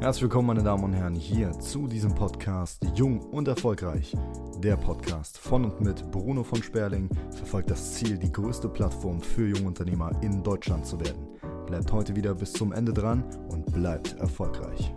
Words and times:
Herzlich 0.00 0.22
willkommen, 0.22 0.46
meine 0.46 0.62
Damen 0.62 0.82
und 0.82 0.94
Herren, 0.94 1.14
hier 1.14 1.52
zu 1.58 1.86
diesem 1.86 2.14
Podcast 2.14 2.82
Jung 2.94 3.20
und 3.20 3.46
Erfolgreich. 3.48 4.16
Der 4.60 4.78
Podcast 4.78 5.36
von 5.36 5.66
und 5.66 5.82
mit 5.82 6.10
Bruno 6.10 6.42
von 6.42 6.62
Sperling 6.62 7.10
verfolgt 7.30 7.70
das 7.70 7.96
Ziel, 7.96 8.16
die 8.16 8.32
größte 8.32 8.70
Plattform 8.70 9.20
für 9.20 9.46
Jungunternehmer 9.46 10.18
in 10.22 10.42
Deutschland 10.42 10.86
zu 10.86 10.98
werden. 11.00 11.28
Bleibt 11.66 11.92
heute 11.92 12.16
wieder 12.16 12.34
bis 12.34 12.54
zum 12.54 12.72
Ende 12.72 12.94
dran 12.94 13.22
und 13.50 13.70
bleibt 13.74 14.16
erfolgreich. 14.16 14.90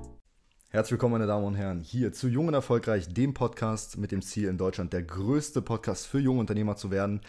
Herzlich 0.69 0.93
willkommen, 0.93 1.15
meine 1.15 1.27
Damen 1.27 1.47
und 1.47 1.55
Herren, 1.55 1.81
hier 1.81 2.13
zu 2.13 2.29
Jung 2.29 2.47
und 2.47 2.53
Erfolgreich, 2.53 3.13
dem 3.13 3.33
Podcast 3.33 3.97
mit 3.97 4.13
dem 4.13 4.21
Ziel, 4.21 4.47
in 4.47 4.57
Deutschland 4.57 4.93
der 4.93 5.03
größte 5.03 5.61
Podcast 5.61 6.07
für 6.07 6.19
Jungunternehmer 6.19 6.77
zu 6.77 6.91
werden. 6.91 7.19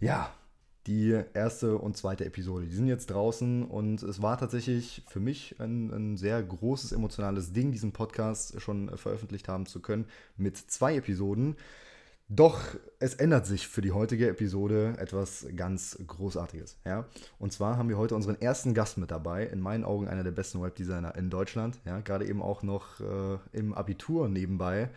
Ja, 0.00 0.32
die 0.86 1.20
erste 1.34 1.76
und 1.76 1.96
zweite 1.96 2.24
Episode. 2.24 2.66
Die 2.66 2.74
sind 2.74 2.88
jetzt 2.88 3.10
draußen 3.10 3.64
und 3.64 4.02
es 4.02 4.22
war 4.22 4.38
tatsächlich 4.38 5.02
für 5.08 5.20
mich 5.20 5.56
ein, 5.58 5.90
ein, 5.90 6.16
sehr 6.16 6.42
großes 6.42 6.92
emotionales 6.92 7.52
Ding, 7.52 7.70
diesen 7.70 7.92
Podcast 7.92 8.60
schon 8.60 8.96
veröffentlicht 8.96 9.48
haben 9.48 9.66
zu 9.66 9.80
können 9.80 10.06
mit 10.36 10.56
zwei 10.56 10.96
Episoden. 10.96 11.56
Doch 12.32 12.60
es 13.00 13.14
ändert 13.14 13.44
sich 13.44 13.66
für 13.66 13.80
die 13.80 13.90
heutige 13.90 14.28
Episode 14.28 14.94
etwas 14.98 15.46
ganz 15.56 15.98
Großartiges. 16.06 16.76
Ja? 16.84 17.06
Und 17.40 17.52
zwar 17.52 17.76
haben 17.76 17.88
wir 17.88 17.98
heute 17.98 18.14
unseren 18.14 18.40
ersten 18.40 18.72
Gast 18.72 18.98
mit 18.98 19.10
dabei. 19.10 19.46
In 19.46 19.60
meinen 19.60 19.82
Augen 19.82 20.06
einer 20.06 20.22
der 20.22 20.30
besten 20.30 20.62
Webdesigner 20.62 21.16
in 21.16 21.28
Deutschland. 21.28 21.80
Ja? 21.84 21.98
Gerade 22.00 22.26
eben 22.26 22.40
auch 22.40 22.62
noch 22.62 23.00
äh, 23.00 23.38
im 23.52 23.74
Abitur 23.74 24.28
nebenbei. 24.28 24.90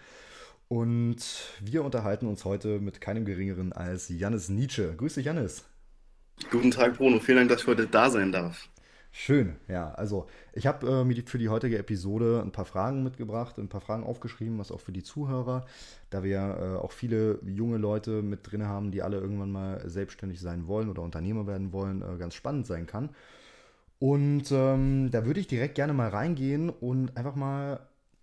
Und 0.68 1.26
wir 1.60 1.84
unterhalten 1.84 2.28
uns 2.28 2.46
heute 2.46 2.80
mit 2.80 3.02
keinem 3.02 3.26
geringeren 3.26 3.74
als 3.74 4.10
Jannis 4.10 4.50
Nietzsche. 4.50 4.96
Grüße, 4.96 5.22
Jannis. 5.22 5.66
Guten 6.52 6.72
Tag, 6.72 6.98
Bruno. 6.98 7.20
Vielen 7.20 7.38
Dank, 7.38 7.50
dass 7.50 7.62
ich 7.62 7.68
heute 7.68 7.88
da 7.88 8.10
sein 8.10 8.32
darf. 8.32 8.70
Schön, 9.12 9.58
ja. 9.68 9.92
Also 9.94 10.26
ich 10.54 10.66
habe 10.66 10.88
äh, 10.88 11.04
mir 11.04 11.16
für 11.28 11.38
die 11.38 11.50
heutige 11.50 11.78
Episode 11.78 12.42
ein 12.44 12.52
paar 12.52 12.66
Fragen 12.66 13.04
mitgebracht, 13.04 13.60
ein 13.60 13.70
paar 13.70 13.82
Fragen 13.82 14.04
aufgeschrieben, 14.04 14.58
was 14.58 14.72
auch 14.72 14.80
für 14.80 14.92
die 14.92 15.04
Zuhörer, 15.04 15.66
da 16.10 16.24
wir 16.24 16.40
äh, 16.40 16.84
auch 16.84 16.92
viele 16.92 17.40
junge 17.46 17.78
Leute 17.78 18.24
mit 18.24 18.52
drin 18.52 18.66
haben, 18.68 18.90
die 18.90 19.04
alle 19.04 19.20
irgendwann 19.20 19.52
mal 19.52 19.88
selbstständig 19.88 20.42
sein 20.42 20.68
wollen 20.68 20.90
oder 20.90 21.04
Unternehmer 21.04 21.46
werden 21.46 21.72
wollen, 21.74 22.02
äh, 22.02 22.18
ganz 22.18 22.34
spannend 22.34 22.66
sein 22.66 22.88
kann. 22.88 23.10
Und 24.00 24.52
ähm, 24.52 25.12
da 25.12 25.26
würde 25.26 25.40
ich 25.40 25.48
direkt 25.48 25.76
gerne 25.76 25.94
mal 25.94 26.10
reingehen 26.10 26.70
und 26.72 27.16
einfach 27.16 27.36
mal, 27.36 27.82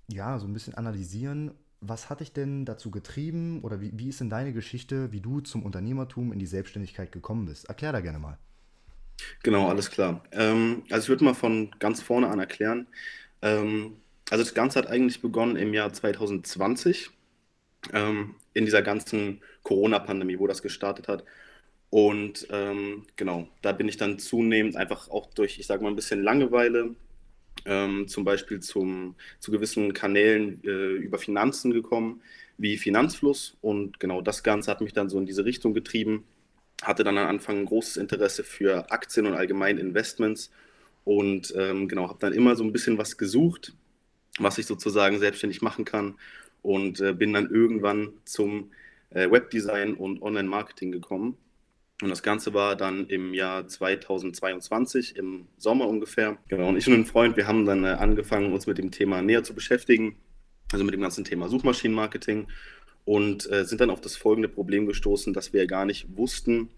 ja, 0.09 0.39
so 0.41 0.47
ein 0.47 0.53
bisschen 0.53 0.75
analysieren, 0.75 1.53
was 1.81 2.11
hat 2.11 2.21
dich 2.21 2.33
denn 2.33 2.65
dazu 2.65 2.91
getrieben 2.91 3.61
oder 3.63 3.81
wie, 3.81 3.91
wie 3.95 4.09
ist 4.09 4.21
denn 4.21 4.31
deine 4.31 4.53
Geschichte, 4.53 5.13
wie 5.13 5.21
du 5.21 5.41
zum 5.41 5.63
Unternehmertum 5.65 6.33
in 6.33 6.39
die 6.39 6.47
Selbstständigkeit 6.47 7.13
gekommen 7.13 7.47
bist? 7.47 7.69
Erklär 7.69 7.93
da 7.93 8.01
gerne 8.01 8.19
mal. 8.19 8.39
Genau, 9.43 9.69
alles 9.69 9.91
klar. 9.91 10.23
Ähm, 10.33 10.83
also 10.91 11.05
ich 11.05 11.09
würde 11.09 11.25
mal 11.25 11.35
von 11.35 11.71
ganz 11.79 12.03
vorne 12.03 12.29
an 12.29 12.39
erklären. 12.39 12.87
Ähm, 13.43 13.97
also 14.31 14.45
das 14.45 14.55
Ganze 14.55 14.79
hat 14.79 14.87
eigentlich 14.87 15.23
begonnen 15.23 15.57
im 15.57 15.75
Jahr 15.75 15.93
2020, 15.93 17.11
ähm, 17.93 18.35
in 18.55 18.65
dieser 18.65 18.83
ganzen 18.83 19.41
Corona-Pandemie, 19.63 20.39
wo 20.39 20.47
das 20.47 20.63
gestartet 20.63 21.09
hat. 21.09 21.25
Und 21.91 22.47
ähm, 22.51 23.07
genau, 23.17 23.49
da 23.63 23.73
bin 23.73 23.89
ich 23.89 23.97
dann 23.97 24.19
zunehmend 24.19 24.77
einfach 24.77 25.11
auch 25.11 25.33
durch, 25.35 25.59
ich 25.59 25.67
sage 25.67 25.83
mal, 25.83 25.89
ein 25.89 25.97
bisschen 25.97 26.23
Langeweile, 26.23 26.95
ähm, 27.65 28.09
zum 28.09 28.25
Beispiel 28.25 28.61
zum, 28.61 29.15
zu 29.39 29.51
gewissen 29.51 29.93
Kanälen 29.93 30.63
äh, 30.65 30.93
über 30.97 31.19
Finanzen 31.19 31.73
gekommen, 31.73 32.23
wie 32.59 32.77
Finanzfluss. 32.77 33.57
Und 33.61 34.01
genau 34.01 34.21
das 34.23 34.43
Ganze 34.43 34.71
hat 34.71 34.81
mich 34.81 34.93
dann 34.93 35.09
so 35.09 35.19
in 35.19 35.27
diese 35.27 35.45
Richtung 35.45 35.75
getrieben. 35.75 36.25
Hatte 36.83 37.05
dann 37.05 37.19
am 37.19 37.29
Anfang 37.29 37.59
ein 37.59 37.67
großes 37.67 37.97
Interesse 37.97 38.45
für 38.45 38.91
Aktien 38.91 39.27
und 39.27 39.35
allgemein 39.35 39.79
Investments. 39.79 40.51
Und 41.05 41.55
ähm, 41.57 41.89
genau, 41.89 42.09
habe 42.09 42.19
dann 42.21 42.33
immer 42.33 42.57
so 42.57 42.65
ein 42.65 42.73
bisschen 42.73 42.99
was 42.99 43.17
gesucht, 43.17 43.75
was 44.39 44.59
ich 44.59 44.67
sozusagen 44.67 45.19
selbstständig 45.19 45.63
machen 45.63 45.85
kann. 45.85 46.15
Und 46.63 47.01
äh, 47.01 47.13
bin 47.13 47.33
dann 47.33 47.51
irgendwann 47.51 48.13
zum 48.25 48.71
äh, 49.11 49.31
Webdesign 49.31 49.95
und 49.95 50.23
Online-Marketing 50.23 50.93
gekommen. 50.93 51.37
Und 52.03 52.09
das 52.09 52.23
Ganze 52.23 52.55
war 52.55 52.77
dann 52.77 53.07
im 53.09 53.35
Jahr 53.35 53.67
2022, 53.67 55.17
im 55.17 55.47
Sommer 55.59 55.87
ungefähr. 55.87 56.39
Genau, 56.49 56.69
und 56.69 56.77
ich 56.77 56.87
und 56.87 56.95
ein 56.95 57.05
Freund, 57.05 57.37
wir 57.37 57.47
haben 57.47 57.67
dann 57.67 57.85
äh, 57.85 57.89
angefangen, 57.89 58.53
uns 58.53 58.67
mit 58.67 58.79
dem 58.79 58.91
Thema 58.91 59.21
näher 59.23 59.43
zu 59.45 59.55
beschäftigen, 59.55 60.17
also 60.73 60.85
mit 60.85 60.95
dem 60.95 61.03
ganzen 61.03 61.25
Thema 61.25 61.49
Suchmaschinenmarketing 61.49 62.49
und 63.05 63.51
äh, 63.51 63.65
sind 63.65 63.81
dann 63.81 63.91
auf 63.91 64.01
das 64.01 64.17
folgende 64.17 64.49
Problem 64.49 64.87
gestoßen, 64.87 65.33
dass 65.33 65.53
wir 65.53 65.67
gar 65.67 65.85
nicht 65.85 66.17
wussten, 66.17 66.71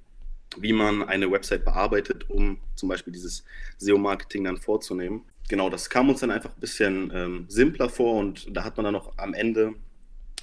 wie 0.59 0.73
man 0.73 1.03
eine 1.03 1.31
Website 1.31 1.65
bearbeitet, 1.65 2.29
um 2.29 2.59
zum 2.75 2.89
Beispiel 2.89 3.13
dieses 3.13 3.45
SEO-Marketing 3.79 4.45
dann 4.45 4.59
vorzunehmen. 4.59 5.23
Genau, 5.49 5.71
das 5.71 5.91
kam 5.91 6.09
uns 6.09 6.21
dann 6.21 6.31
einfach 6.31 6.51
ein 6.51 6.61
bisschen 6.61 7.13
ähm, 7.15 7.45
simpler 7.49 7.89
vor 7.89 8.17
und 8.17 8.55
da 8.57 8.65
hat 8.65 8.77
man 8.77 8.85
dann 8.85 8.95
noch 8.95 9.17
am 9.19 9.35
Ende 9.35 9.75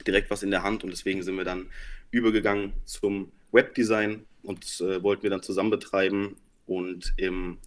direkt 0.05 0.29
was 0.29 0.43
in 0.43 0.51
der 0.51 0.63
Hand 0.63 0.83
und 0.83 0.91
deswegen 0.91 1.23
sind 1.23 1.35
wir 1.35 1.43
dann 1.43 1.67
übergegangen 2.11 2.73
zum 2.85 3.31
Webdesign 3.51 4.25
und 4.43 4.81
äh, 4.81 5.01
wollten 5.03 5.23
wir 5.23 5.29
dann 5.29 5.43
zusammen 5.43 5.69
betreiben. 5.69 6.37
Und 6.65 7.13
im 7.17 7.57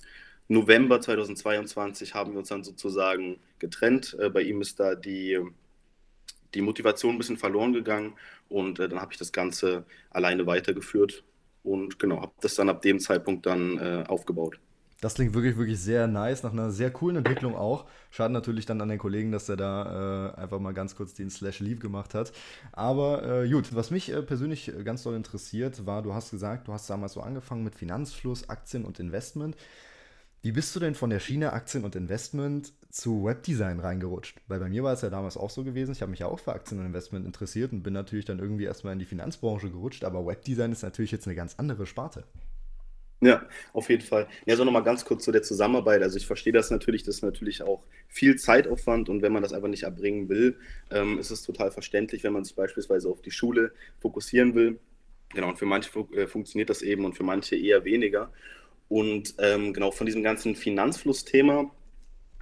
November 0.49 1.01
2022 1.01 2.15
haben 2.15 2.33
wir 2.33 2.39
uns 2.39 2.49
dann 2.49 2.65
sozusagen 2.65 3.41
getrennt. 3.59 4.17
Äh, 4.19 4.31
bei 4.31 4.43
ihm 4.43 4.61
ist 4.61 4.81
da 4.81 4.95
die, 4.95 5.39
die 6.55 6.63
Motivation 6.63 7.15
ein 7.15 7.19
bisschen 7.19 7.39
verloren 7.39 7.73
gegangen 7.73 8.15
und 8.49 8.79
äh, 8.79 8.89
dann 8.89 9.01
habe 9.01 9.13
ich 9.13 9.19
das 9.19 9.33
Ganze 9.33 9.85
alleine 10.11 10.47
weitergeführt 10.47 11.25
und 11.63 11.99
genau, 11.99 12.21
habe 12.21 12.33
das 12.41 12.55
dann 12.55 12.69
ab 12.69 12.83
dem 12.83 13.01
Zeitpunkt 13.01 13.47
dann 13.47 13.79
äh, 13.79 14.05
aufgebaut. 14.07 14.59
Das 15.03 15.15
klingt 15.15 15.35
wirklich, 15.35 15.57
wirklich 15.57 15.81
sehr 15.81 16.07
nice, 16.07 16.45
nach 16.45 16.53
einer 16.53 16.71
sehr 16.71 16.93
coolen 16.93 17.17
Entwicklung 17.17 17.57
auch. 17.57 17.87
Schade 18.13 18.33
natürlich 18.33 18.67
dann 18.67 18.81
an 18.81 18.89
den 18.89 19.01
Kollegen, 19.01 19.33
dass 19.33 19.49
er 19.49 19.57
da 19.57 20.29
äh, 20.37 20.41
einfach 20.41 20.61
mal 20.61 20.73
ganz 20.75 20.95
kurz 20.95 21.13
den 21.13 21.29
Slash 21.29 21.59
Leave 21.59 21.81
gemacht 21.81 22.15
hat. 22.15 22.33
Aber 22.71 23.43
äh, 23.43 23.51
gut, 23.51 23.75
was 23.75 23.91
mich 23.91 24.13
äh, 24.13 24.23
persönlich 24.23 24.73
ganz 24.85 25.03
doll 25.03 25.17
interessiert, 25.17 25.87
war, 25.87 26.03
du 26.03 26.15
hast 26.15 26.31
gesagt, 26.31 26.69
du 26.69 26.73
hast 26.73 26.89
damals 26.89 27.15
so 27.15 27.21
angefangen 27.21 27.65
mit 27.65 27.75
Finanzfluss, 27.75 28.49
Aktien 28.49 28.85
und 28.85 29.01
Investment. 29.01 29.57
Wie 30.41 30.53
bist 30.53 30.75
du 30.77 30.79
denn 30.79 30.95
von 30.95 31.11
der 31.11 31.19
Schiene 31.19 31.53
Aktien 31.53 31.83
und 31.83 31.97
Investment 31.97 32.73
zu 32.89 33.25
Webdesign 33.25 33.81
reingerutscht? 33.81 34.41
Weil 34.47 34.61
bei 34.61 34.69
mir 34.69 34.85
war 34.85 34.93
es 34.93 35.01
ja 35.01 35.11
damals 35.11 35.37
auch 35.37 35.51
so 35.51 35.65
gewesen, 35.65 35.91
ich 35.91 36.03
habe 36.03 36.13
mich 36.13 36.21
ja 36.21 36.29
auch 36.29 36.39
für 36.39 36.53
Aktien 36.53 36.79
und 36.79 36.87
Investment 36.87 37.27
interessiert 37.27 37.73
und 37.73 37.83
bin 37.83 37.93
natürlich 37.93 38.27
dann 38.27 38.39
irgendwie 38.39 38.67
erstmal 38.67 38.93
in 38.93 39.01
die 39.01 39.05
Finanzbranche 39.05 39.69
gerutscht, 39.69 40.05
aber 40.05 40.25
Webdesign 40.25 40.71
ist 40.71 40.83
natürlich 40.83 41.11
jetzt 41.11 41.27
eine 41.27 41.35
ganz 41.35 41.57
andere 41.59 41.87
Sparte. 41.87 42.23
Ja, 43.23 43.47
auf 43.73 43.89
jeden 43.89 44.03
Fall. 44.03 44.27
Ja, 44.47 44.57
so 44.57 44.65
nochmal 44.65 44.83
ganz 44.83 45.05
kurz 45.05 45.23
zu 45.23 45.31
der 45.31 45.43
Zusammenarbeit. 45.43 46.03
Also 46.03 46.17
ich 46.17 46.27
verstehe 46.27 46.53
das 46.53 46.73
natürlich, 46.73 47.05
das 47.05 47.17
ist 47.17 47.23
natürlich 47.23 47.63
auch 47.63 47.85
viel 48.09 48.35
Zeitaufwand 48.35 49.09
und 49.09 49.23
wenn 49.23 49.33
man 49.33 49.43
das 49.45 49.53
einfach 49.53 49.69
nicht 49.69 49.85
erbringen 49.85 50.29
will, 50.29 50.59
ähm, 50.91 51.21
ist 51.21 51.31
es 51.31 51.43
total 51.43 51.71
verständlich, 51.71 52.25
wenn 52.25 52.33
man 52.33 52.43
sich 52.43 52.57
beispielsweise 52.57 53.09
auf 53.09 53.23
die 53.23 53.31
Schule 53.31 53.73
fokussieren 54.01 54.57
will. 54.57 54.81
Genau, 55.35 55.51
und 55.51 55.59
für 55.59 55.67
manche 55.67 55.89
äh, 56.17 56.27
funktioniert 56.27 56.69
das 56.69 56.83
eben 56.83 57.05
und 57.05 57.17
für 57.17 57.23
manche 57.23 57.55
eher 57.55 57.85
weniger. 57.85 58.33
Und 58.89 59.37
ähm, 59.39 59.73
genau 59.73 59.93
von 59.93 60.07
diesem 60.07 60.25
ganzen 60.25 60.57
Finanzflussthema 60.57 61.71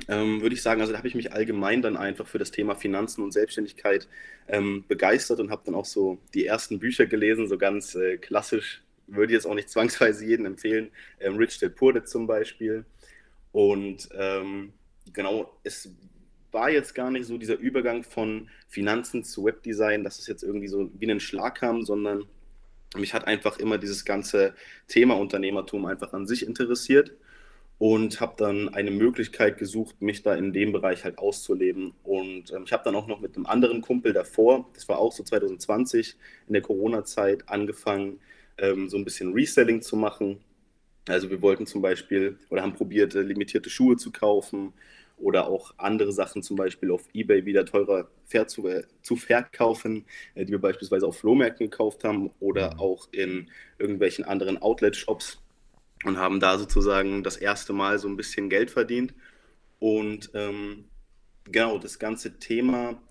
ähm, 0.08 0.40
würde 0.40 0.54
ich 0.54 0.62
sagen, 0.62 0.80
also 0.80 0.92
da 0.92 0.98
habe 0.98 1.08
ich 1.08 1.14
mich 1.14 1.34
allgemein 1.34 1.82
dann 1.82 1.98
einfach 1.98 2.26
für 2.26 2.38
das 2.38 2.52
Thema 2.52 2.74
Finanzen 2.74 3.22
und 3.22 3.32
Selbstständigkeit 3.32 4.08
ähm, 4.48 4.84
begeistert 4.88 5.40
und 5.40 5.50
habe 5.50 5.62
dann 5.66 5.74
auch 5.74 5.84
so 5.84 6.18
die 6.32 6.46
ersten 6.46 6.78
Bücher 6.78 7.04
gelesen, 7.04 7.48
so 7.48 7.58
ganz 7.58 7.94
äh, 7.94 8.16
klassisch 8.16 8.82
würde 9.14 9.32
jetzt 9.32 9.46
auch 9.46 9.54
nicht 9.54 9.68
zwangsweise 9.70 10.24
jedem 10.24 10.46
empfehlen. 10.46 10.90
Ähm, 11.20 11.36
Rich 11.36 11.60
Poor 11.76 11.92
Dad 11.92 12.08
zum 12.08 12.26
Beispiel. 12.26 12.84
Und 13.52 14.08
ähm, 14.14 14.72
genau, 15.12 15.58
es 15.64 15.90
war 16.52 16.70
jetzt 16.70 16.94
gar 16.94 17.10
nicht 17.10 17.26
so 17.26 17.38
dieser 17.38 17.58
Übergang 17.58 18.02
von 18.02 18.48
Finanzen 18.68 19.24
zu 19.24 19.44
Webdesign, 19.44 20.04
dass 20.04 20.18
es 20.18 20.26
jetzt 20.26 20.42
irgendwie 20.42 20.68
so 20.68 20.90
wie 20.98 21.10
einen 21.10 21.20
Schlag 21.20 21.56
kam, 21.56 21.82
sondern 21.82 22.24
mich 22.96 23.14
hat 23.14 23.26
einfach 23.26 23.58
immer 23.58 23.78
dieses 23.78 24.04
ganze 24.04 24.54
Thema 24.88 25.14
Unternehmertum 25.14 25.86
einfach 25.86 26.12
an 26.12 26.26
sich 26.26 26.44
interessiert 26.44 27.12
und 27.78 28.20
habe 28.20 28.34
dann 28.36 28.68
eine 28.68 28.90
Möglichkeit 28.90 29.58
gesucht, 29.58 30.02
mich 30.02 30.22
da 30.22 30.34
in 30.34 30.52
dem 30.52 30.72
Bereich 30.72 31.04
halt 31.04 31.18
auszuleben. 31.18 31.94
Und 32.02 32.52
ähm, 32.52 32.64
ich 32.64 32.72
habe 32.72 32.84
dann 32.84 32.94
auch 32.94 33.06
noch 33.06 33.20
mit 33.20 33.36
einem 33.36 33.46
anderen 33.46 33.80
Kumpel 33.80 34.12
davor, 34.12 34.68
das 34.74 34.88
war 34.88 34.98
auch 34.98 35.12
so 35.12 35.22
2020 35.22 36.16
in 36.46 36.52
der 36.52 36.62
Corona-Zeit, 36.62 37.48
angefangen, 37.48 38.20
ähm, 38.60 38.88
so 38.88 38.96
ein 38.96 39.04
bisschen 39.04 39.32
Reselling 39.32 39.82
zu 39.82 39.96
machen. 39.96 40.38
Also 41.08 41.30
wir 41.30 41.42
wollten 41.42 41.66
zum 41.66 41.82
Beispiel 41.82 42.38
oder 42.50 42.62
haben 42.62 42.74
probiert, 42.74 43.14
äh, 43.14 43.22
limitierte 43.22 43.70
Schuhe 43.70 43.96
zu 43.96 44.12
kaufen 44.12 44.72
oder 45.16 45.46
auch 45.48 45.74
andere 45.76 46.12
Sachen 46.12 46.42
zum 46.42 46.56
Beispiel 46.56 46.90
auf 46.90 47.02
Ebay 47.12 47.44
wieder 47.44 47.64
teurer 47.64 48.08
zu, 48.46 48.68
äh, 48.68 48.84
zu 49.02 49.16
verkaufen, 49.16 50.04
äh, 50.34 50.44
die 50.44 50.52
wir 50.52 50.60
beispielsweise 50.60 51.06
auf 51.06 51.18
Flohmärkten 51.18 51.70
gekauft 51.70 52.04
haben 52.04 52.30
oder 52.40 52.74
mhm. 52.74 52.80
auch 52.80 53.08
in 53.12 53.50
irgendwelchen 53.78 54.24
anderen 54.24 54.58
Outlet-Shops 54.58 55.42
und 56.04 56.16
haben 56.16 56.40
da 56.40 56.58
sozusagen 56.58 57.22
das 57.22 57.36
erste 57.36 57.72
Mal 57.72 57.98
so 57.98 58.08
ein 58.08 58.16
bisschen 58.16 58.48
Geld 58.48 58.70
verdient. 58.70 59.14
Und 59.78 60.30
ähm, 60.34 60.84
genau, 61.44 61.78
das 61.78 61.98
ganze 61.98 62.38
Thema 62.38 63.02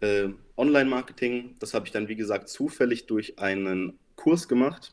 äh, 0.00 0.28
Online-Marketing, 0.56 1.56
das 1.58 1.74
habe 1.74 1.86
ich 1.86 1.92
dann, 1.92 2.08
wie 2.08 2.16
gesagt, 2.16 2.48
zufällig 2.48 3.06
durch 3.06 3.38
einen 3.38 3.98
Kurs 4.18 4.48
gemacht 4.48 4.92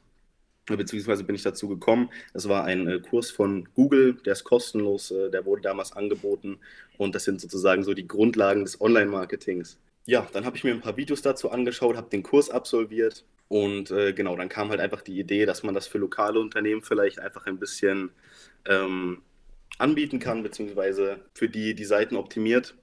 beziehungsweise 0.66 1.24
bin 1.24 1.36
ich 1.36 1.44
dazu 1.44 1.68
gekommen. 1.68 2.10
Es 2.33 2.50
war 2.50 2.63
ein 2.63 2.88
äh, 2.88 3.00
Kurs 3.00 3.30
von 3.30 3.68
Google, 3.75 4.18
der 4.25 4.33
ist 4.33 4.44
kostenlos, 4.44 5.12
äh, 5.12 5.30
der 5.30 5.45
wurde 5.45 5.62
damals 5.62 5.92
angeboten 5.92 6.57
und 6.98 7.13
das 7.13 7.25
sind 7.25 7.39
sozusagen 7.39 7.83
so 7.83 7.94
die 7.94 8.07
Grundlagen 8.07 8.63
des 8.63 8.81
Online-Marketings. 8.81 9.77
Ja, 10.07 10.27
dann 10.33 10.45
habe 10.45 10.57
ich 10.57 10.63
mir 10.63 10.72
ein 10.72 10.81
paar 10.81 10.98
Videos 10.98 11.22
dazu 11.22 11.51
angeschaut, 11.51 11.98
habe 11.98 12.10
den 12.10 12.24
Kurs 12.24 12.50
absolviert 12.50 13.25
und 13.48 13.92
äh, 13.92 14.13
genau, 14.13 14.36
dann 14.36 14.50
kam 14.50 14.69
halt 14.69 14.80
einfach 14.80 15.01
die 15.01 15.19
Idee, 15.19 15.45
dass 15.45 15.63
man 15.63 15.75
das 15.75 15.88
für 15.88 16.00
lokale 16.00 16.39
Unternehmen 16.39 16.81
vielleicht 16.81 17.19
einfach 17.19 17.45
ein 17.45 17.60
bisschen 17.60 18.10
ähm, 18.68 19.22
anbieten 19.77 20.19
kann, 20.19 20.42
beziehungsweise 20.42 21.19
für 21.33 21.50
die 21.50 21.75
die 21.75 21.86
Seiten 21.86 22.16
optimiert. 22.16 22.75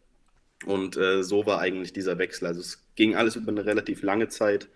Und 0.64 0.96
äh, 0.96 1.24
so 1.24 1.44
war 1.44 1.58
eigentlich 1.58 1.92
dieser 1.92 2.18
Wechsel. 2.18 2.46
Also 2.46 2.60
es 2.60 2.86
ging 2.94 3.16
alles 3.16 3.34
über 3.34 3.50
eine 3.50 3.64
relativ 3.64 4.02
lange 4.02 4.28
Zeit. 4.28 4.68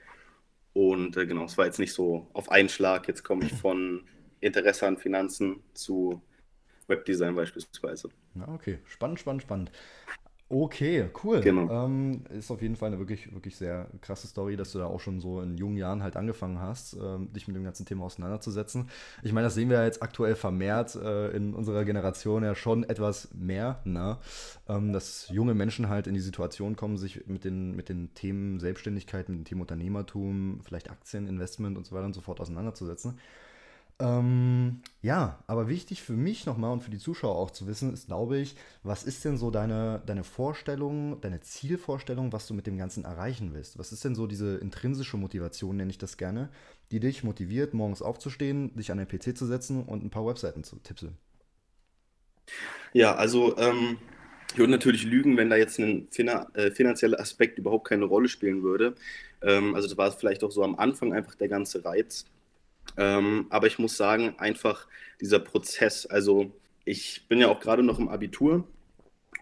Und 0.76 1.16
äh, 1.16 1.24
genau, 1.26 1.44
es 1.44 1.56
war 1.56 1.64
jetzt 1.64 1.78
nicht 1.78 1.94
so 1.94 2.26
auf 2.34 2.50
einen 2.50 2.68
Schlag, 2.68 3.08
jetzt 3.08 3.24
komme 3.24 3.46
ich 3.46 3.54
von 3.54 4.04
Interesse 4.40 4.86
an 4.86 4.98
Finanzen 4.98 5.62
zu 5.72 6.20
Webdesign 6.86 7.34
beispielsweise. 7.34 8.10
Okay, 8.46 8.78
spannend, 8.84 9.18
spannend, 9.18 9.40
spannend. 9.40 9.72
Okay, 10.48 11.10
cool. 11.24 11.40
Genau. 11.40 11.86
Ähm, 11.86 12.22
ist 12.30 12.52
auf 12.52 12.62
jeden 12.62 12.76
Fall 12.76 12.88
eine 12.88 13.00
wirklich, 13.00 13.34
wirklich 13.34 13.56
sehr 13.56 13.88
krasse 14.00 14.28
Story, 14.28 14.56
dass 14.56 14.70
du 14.70 14.78
da 14.78 14.86
auch 14.86 15.00
schon 15.00 15.20
so 15.20 15.40
in 15.40 15.56
jungen 15.56 15.76
Jahren 15.76 16.04
halt 16.04 16.16
angefangen 16.16 16.60
hast, 16.60 16.94
ähm, 16.94 17.32
dich 17.32 17.48
mit 17.48 17.56
dem 17.56 17.64
ganzen 17.64 17.84
Thema 17.84 18.04
auseinanderzusetzen. 18.04 18.88
Ich 19.24 19.32
meine, 19.32 19.46
das 19.46 19.54
sehen 19.54 19.70
wir 19.70 19.78
ja 19.78 19.84
jetzt 19.84 20.04
aktuell 20.04 20.36
vermehrt 20.36 20.94
äh, 20.94 21.30
in 21.30 21.52
unserer 21.52 21.84
Generation 21.84 22.44
ja 22.44 22.54
schon 22.54 22.84
etwas 22.84 23.28
mehr, 23.34 23.80
ne? 23.84 24.18
ähm, 24.68 24.92
dass 24.92 25.28
junge 25.30 25.54
Menschen 25.54 25.88
halt 25.88 26.06
in 26.06 26.14
die 26.14 26.20
Situation 26.20 26.76
kommen, 26.76 26.96
sich 26.96 27.26
mit 27.26 27.42
den, 27.42 27.74
mit 27.74 27.88
den 27.88 28.14
Themen 28.14 28.60
Selbstständigkeit, 28.60 29.28
mit 29.28 29.38
dem 29.38 29.44
Thema 29.44 29.62
Unternehmertum, 29.62 30.60
vielleicht 30.62 30.90
Aktien, 30.90 31.26
Investment 31.26 31.76
und 31.76 31.86
so 31.86 31.96
weiter 31.96 32.06
und 32.06 32.14
so 32.14 32.20
fort 32.20 32.40
auseinanderzusetzen. 32.40 33.18
Ähm, 33.98 34.82
ja, 35.00 35.42
aber 35.46 35.68
wichtig 35.68 36.02
für 36.02 36.12
mich 36.12 36.44
nochmal 36.44 36.70
und 36.72 36.82
für 36.82 36.90
die 36.90 36.98
Zuschauer 36.98 37.34
auch 37.36 37.50
zu 37.50 37.66
wissen, 37.66 37.94
ist, 37.94 38.08
glaube 38.08 38.36
ich, 38.36 38.54
was 38.82 39.04
ist 39.04 39.24
denn 39.24 39.38
so 39.38 39.50
deine, 39.50 40.02
deine 40.04 40.22
Vorstellung, 40.22 41.18
deine 41.22 41.40
Zielvorstellung, 41.40 42.30
was 42.30 42.46
du 42.46 42.52
mit 42.52 42.66
dem 42.66 42.76
Ganzen 42.76 43.04
erreichen 43.06 43.54
willst? 43.54 43.78
Was 43.78 43.92
ist 43.92 44.04
denn 44.04 44.14
so 44.14 44.26
diese 44.26 44.58
intrinsische 44.58 45.16
Motivation, 45.16 45.78
nenne 45.78 45.90
ich 45.90 45.96
das 45.96 46.18
gerne, 46.18 46.50
die 46.90 47.00
dich 47.00 47.24
motiviert, 47.24 47.72
morgens 47.72 48.02
aufzustehen, 48.02 48.76
dich 48.76 48.92
an 48.92 48.98
den 48.98 49.08
PC 49.08 49.36
zu 49.36 49.46
setzen 49.46 49.82
und 49.84 50.04
ein 50.04 50.10
paar 50.10 50.26
Webseiten 50.26 50.62
zu 50.62 50.76
tipseln? 50.76 51.16
Ja, 52.92 53.14
also 53.14 53.56
ähm, 53.56 53.98
ich 54.52 54.58
würde 54.58 54.72
natürlich 54.72 55.04
lügen, 55.04 55.38
wenn 55.38 55.48
da 55.48 55.56
jetzt 55.56 55.78
ein 55.78 56.08
äh, 56.54 56.70
finanzieller 56.70 57.18
Aspekt 57.18 57.58
überhaupt 57.58 57.88
keine 57.88 58.04
Rolle 58.04 58.28
spielen 58.28 58.62
würde. 58.62 58.94
Ähm, 59.42 59.74
also 59.74 59.88
das 59.88 59.96
war 59.96 60.12
vielleicht 60.12 60.44
auch 60.44 60.50
so 60.50 60.62
am 60.62 60.76
Anfang 60.76 61.14
einfach 61.14 61.34
der 61.34 61.48
ganze 61.48 61.82
Reiz 61.82 62.26
ähm, 62.96 63.46
aber 63.50 63.66
ich 63.66 63.78
muss 63.78 63.96
sagen, 63.96 64.34
einfach 64.38 64.86
dieser 65.20 65.38
Prozess, 65.38 66.06
also 66.06 66.52
ich 66.84 67.26
bin 67.28 67.40
ja 67.40 67.48
auch 67.48 67.60
gerade 67.60 67.82
noch 67.82 67.98
im 67.98 68.08
Abitur 68.08 68.66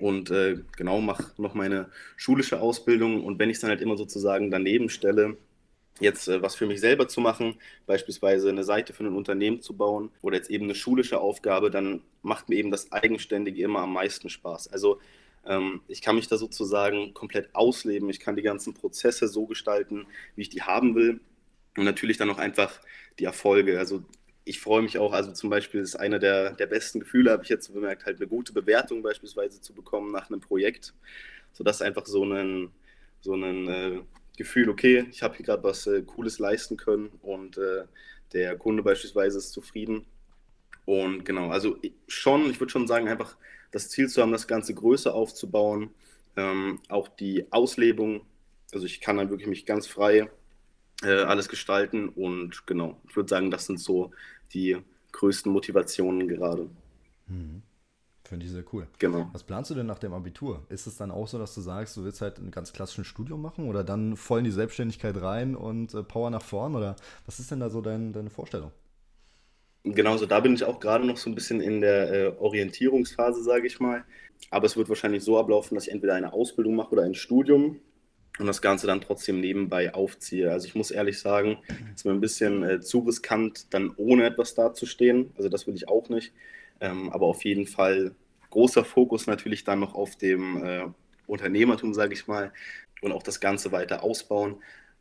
und 0.01 0.31
äh, 0.31 0.59
genau 0.77 1.01
mache 1.01 1.33
noch 1.41 1.55
meine 1.55 1.91
schulische 2.17 2.61
Ausbildung 2.61 3.25
und 3.25 3.39
wenn 3.39 3.51
ich 3.51 3.57
es 3.57 3.61
dann 3.61 3.71
halt 3.71 3.81
immer 3.81 3.97
sozusagen 3.97 4.51
daneben 4.51 4.89
stelle, 4.89 5.37
jetzt 6.01 6.29
äh, 6.29 6.43
was 6.43 6.57
für 6.57 6.67
mich 6.67 6.81
selber 6.81 7.09
zu 7.09 7.21
machen, 7.21 7.57
beispielsweise 7.87 8.49
eine 8.49 8.65
Seite 8.65 8.93
für 8.93 9.05
ein 9.05 9.15
Unternehmen 9.15 9.61
zu 9.61 9.77
bauen 9.77 10.11
oder 10.23 10.37
jetzt 10.37 10.51
eben 10.51 10.65
eine 10.65 10.75
schulische 10.75 11.21
Aufgabe, 11.21 11.71
dann 11.71 12.03
macht 12.23 12.49
mir 12.49 12.57
eben 12.57 12.71
das 12.71 12.91
Eigenständige 12.93 13.63
immer 13.63 13.81
am 13.81 13.93
meisten 13.93 14.29
Spaß. 14.29 14.73
Also 14.73 15.01
ähm, 15.47 15.83
ich 15.87 16.03
kann 16.03 16.17
mich 16.17 16.29
da 16.29 16.37
sozusagen 16.37 17.15
komplett 17.15 17.55
ausleben, 17.55 18.11
ich 18.11 18.21
kann 18.21 18.37
die 18.37 18.43
ganzen 18.43 18.75
Prozesse 18.75 19.29
so 19.29 19.47
gestalten, 19.47 20.07
wie 20.35 20.43
ich 20.43 20.49
die 20.51 20.63
haben 20.63 20.95
will 20.95 21.21
und 21.77 21.85
natürlich 21.85 22.17
dann 22.17 22.31
auch 22.31 22.39
einfach 22.39 22.81
die 23.19 23.25
Erfolge. 23.25 23.79
Also 23.79 24.05
ich 24.45 24.61
freue 24.61 24.83
mich 24.83 24.99
auch, 24.99 25.13
also 25.13 25.33
zum 25.33 25.51
Beispiel 25.51 25.81
ist 25.81 25.97
einer 25.97 26.19
der, 26.19 26.53
der 26.53 26.67
besten 26.67 27.01
Gefühle, 27.01 27.31
habe 27.31 27.43
ich 27.43 27.49
jetzt 27.49 27.73
bemerkt, 27.73 28.05
halt 28.05 28.19
eine 28.19 28.27
gute 28.27 28.53
Bewertung 28.53 29.03
beispielsweise 29.03 29.61
zu 29.61 29.73
bekommen 29.73 30.13
nach 30.13 30.29
einem 30.29 30.41
Projekt, 30.41 30.95
sodass 31.53 31.83
einfach 31.83 32.07
so 32.07 32.25
ein, 32.25 32.71
so 33.21 33.35
ein 33.35 33.69
äh, 33.69 34.01
Gefühl, 34.37 34.69
okay, 34.69 35.07
ich 35.11 35.23
habe 35.23 35.37
hier 35.37 35.47
gerade 35.47 35.63
was 35.63 35.87
äh, 35.87 36.03
Cooles 36.03 36.39
leisten 36.39 36.77
können 36.77 37.11
und 37.23 37.57
äh, 37.57 37.85
der 38.33 38.57
Kunde 38.57 38.83
beispielsweise 38.83 39.39
ist 39.39 39.53
zufrieden. 39.53 40.05
Und 40.85 41.25
genau, 41.25 41.49
also 41.49 41.79
schon, 42.09 42.51
ich 42.51 42.61
würde 42.61 42.71
schon 42.71 42.87
sagen, 42.87 43.09
einfach 43.09 43.37
das 43.71 43.89
Ziel 43.89 44.09
zu 44.09 44.21
haben, 44.21 44.33
das 44.33 44.47
Ganze 44.47 44.75
größer 44.75 45.15
aufzubauen, 45.15 45.91
ähm, 46.37 46.81
auch 46.89 47.09
die 47.09 47.51
Auslebung, 47.51 48.23
also 48.73 48.85
ich 48.85 49.01
kann 49.01 49.17
dann 49.17 49.31
wirklich 49.31 49.49
mich 49.49 49.65
ganz 49.65 49.87
frei 49.87 50.29
äh, 51.05 51.23
alles 51.23 51.49
gestalten. 51.49 52.09
Und 52.09 52.67
genau, 52.67 53.01
ich 53.09 53.17
würde 53.17 53.29
sagen, 53.29 53.51
das 53.51 53.67
sind 53.67 53.79
so 53.79 54.11
die 54.53 54.77
größten 55.13 55.51
Motivationen 55.53 56.29
gerade. 56.29 56.69
Mhm. 57.27 57.63
Finde 58.27 58.47
ich 58.47 58.53
sehr 58.53 58.65
cool. 58.73 58.87
Genau. 58.99 59.29
Was 59.33 59.45
planst 59.45 59.71
du 59.71 59.75
denn 59.75 59.87
nach 59.87 59.99
dem 59.99 60.15
Abitur? 60.15 60.65
Ist 60.71 60.87
es 60.87 60.97
dann 60.97 61.11
auch 61.11 61.29
so, 61.29 61.39
dass 61.39 61.55
du 61.55 61.61
sagst, 61.61 61.97
du 61.97 62.05
willst 62.05 62.23
halt 62.23 62.39
ein 62.39 62.51
ganz 62.51 62.73
klassisches 62.73 63.07
Studium 63.07 63.43
machen 63.43 63.69
oder 63.69 63.85
dann 63.85 64.17
voll 64.17 64.39
in 64.39 64.47
die 64.47 64.51
Selbstständigkeit 64.51 65.21
rein 65.21 65.55
und 65.55 65.93
äh, 65.93 66.03
Power 66.03 66.31
nach 66.31 66.43
vorn? 66.43 66.75
Oder 66.75 66.97
was 67.27 67.39
ist 67.39 67.51
denn 67.51 67.61
da 67.61 67.69
so 67.69 67.83
dein, 67.83 68.15
deine 68.15 68.31
Vorstellung? 68.31 68.71
Genauso, 69.85 70.25
da 70.25 70.41
bin 70.41 70.55
ich 70.55 70.65
auch 70.65 70.81
gerade 70.81 71.07
noch 71.07 71.19
so 71.19 71.29
ein 71.29 71.35
bisschen 71.35 71.61
in 71.61 71.83
der 71.83 72.13
äh, 72.13 72.33
Orientierungsphase, 72.39 73.43
sage 73.43 73.67
ich 73.67 73.79
mal. 73.79 74.05
Aber 74.51 74.65
es 74.65 74.77
wird 74.77 74.89
wahrscheinlich 74.89 75.23
so 75.23 75.39
ablaufen, 75.39 75.75
dass 75.75 75.87
ich 75.87 75.93
entweder 75.93 76.15
eine 76.15 76.33
Ausbildung 76.33 76.75
mache 76.75 76.93
oder 76.93 77.03
ein 77.03 77.15
Studium 77.15 77.81
und 78.39 78.47
das 78.47 78.61
Ganze 78.61 78.87
dann 78.87 79.01
trotzdem 79.01 79.41
nebenbei 79.41 79.95
aufziehe. 79.95 80.51
Also 80.51 80.67
ich 80.67 80.75
muss 80.75 80.91
ehrlich 80.91 81.21
sagen, 81.21 81.59
es 81.69 82.01
ist 82.01 82.05
mir 82.05 82.13
ein 82.13 82.21
bisschen 82.21 82.63
äh, 82.65 82.81
zu 82.81 83.01
riskant, 83.01 83.73
dann 83.73 83.93
ohne 83.97 84.25
etwas 84.25 84.55
dazustehen. 84.55 85.33
Also 85.37 85.49
das 85.49 85.67
will 85.67 85.75
ich 85.75 85.89
auch 85.89 86.09
nicht. 86.09 86.33
Ähm, 86.81 87.11
aber 87.11 87.27
auf 87.27 87.45
jeden 87.45 87.67
Fall 87.67 88.15
großer 88.51 88.85
Fokus 88.85 89.27
natürlich 89.27 89.65
dann 89.65 89.81
noch 89.81 89.95
auf 89.95 90.17
dem 90.17 90.65
äh, 90.65 90.85
Unternehmertum, 91.27 91.95
sage 91.95 92.15
ich 92.15 92.27
mal, 92.27 92.53
und 93.01 93.13
auch 93.13 93.23
das 93.23 93.41
Ganze 93.41 93.71
weiter 93.71 94.03
ausbauen. 94.03 94.57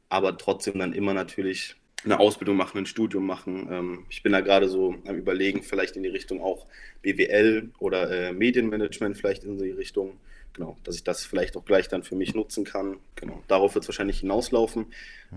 Aber 0.10 0.38
trotzdem 0.38 0.78
dann 0.78 0.94
immer 0.94 1.16
natürlich 1.16 1.76
eine 2.06 2.20
Ausbildung 2.20 2.58
machen, 2.58 2.80
ein 2.80 2.86
Studium 2.86 3.26
machen. 3.26 3.68
Ähm, 3.72 4.06
ich 4.10 4.22
bin 4.22 4.34
da 4.34 4.42
gerade 4.42 4.70
so 4.70 4.96
am 5.08 5.16
Überlegen, 5.16 5.64
vielleicht 5.64 5.96
in 5.96 6.04
die 6.04 6.10
Richtung 6.10 6.42
auch 6.42 6.68
BWL 7.02 7.72
oder 7.80 8.12
äh, 8.12 8.34
Medienmanagement, 8.34 9.18
vielleicht 9.18 9.44
in 9.44 9.58
die 9.58 9.72
Richtung 9.72 10.20
genau, 10.54 10.78
dass 10.84 10.96
ich 10.96 11.04
das 11.04 11.26
vielleicht 11.26 11.58
auch 11.58 11.66
gleich 11.66 11.88
dann 11.88 12.04
für 12.04 12.16
mich 12.16 12.34
nutzen 12.36 12.64
kann. 12.64 12.98
Genau, 13.16 13.44
darauf 13.48 13.76
wird 13.76 13.84
es 13.84 13.90
wahrscheinlich 13.90 14.20
hinauslaufen. 14.20 14.88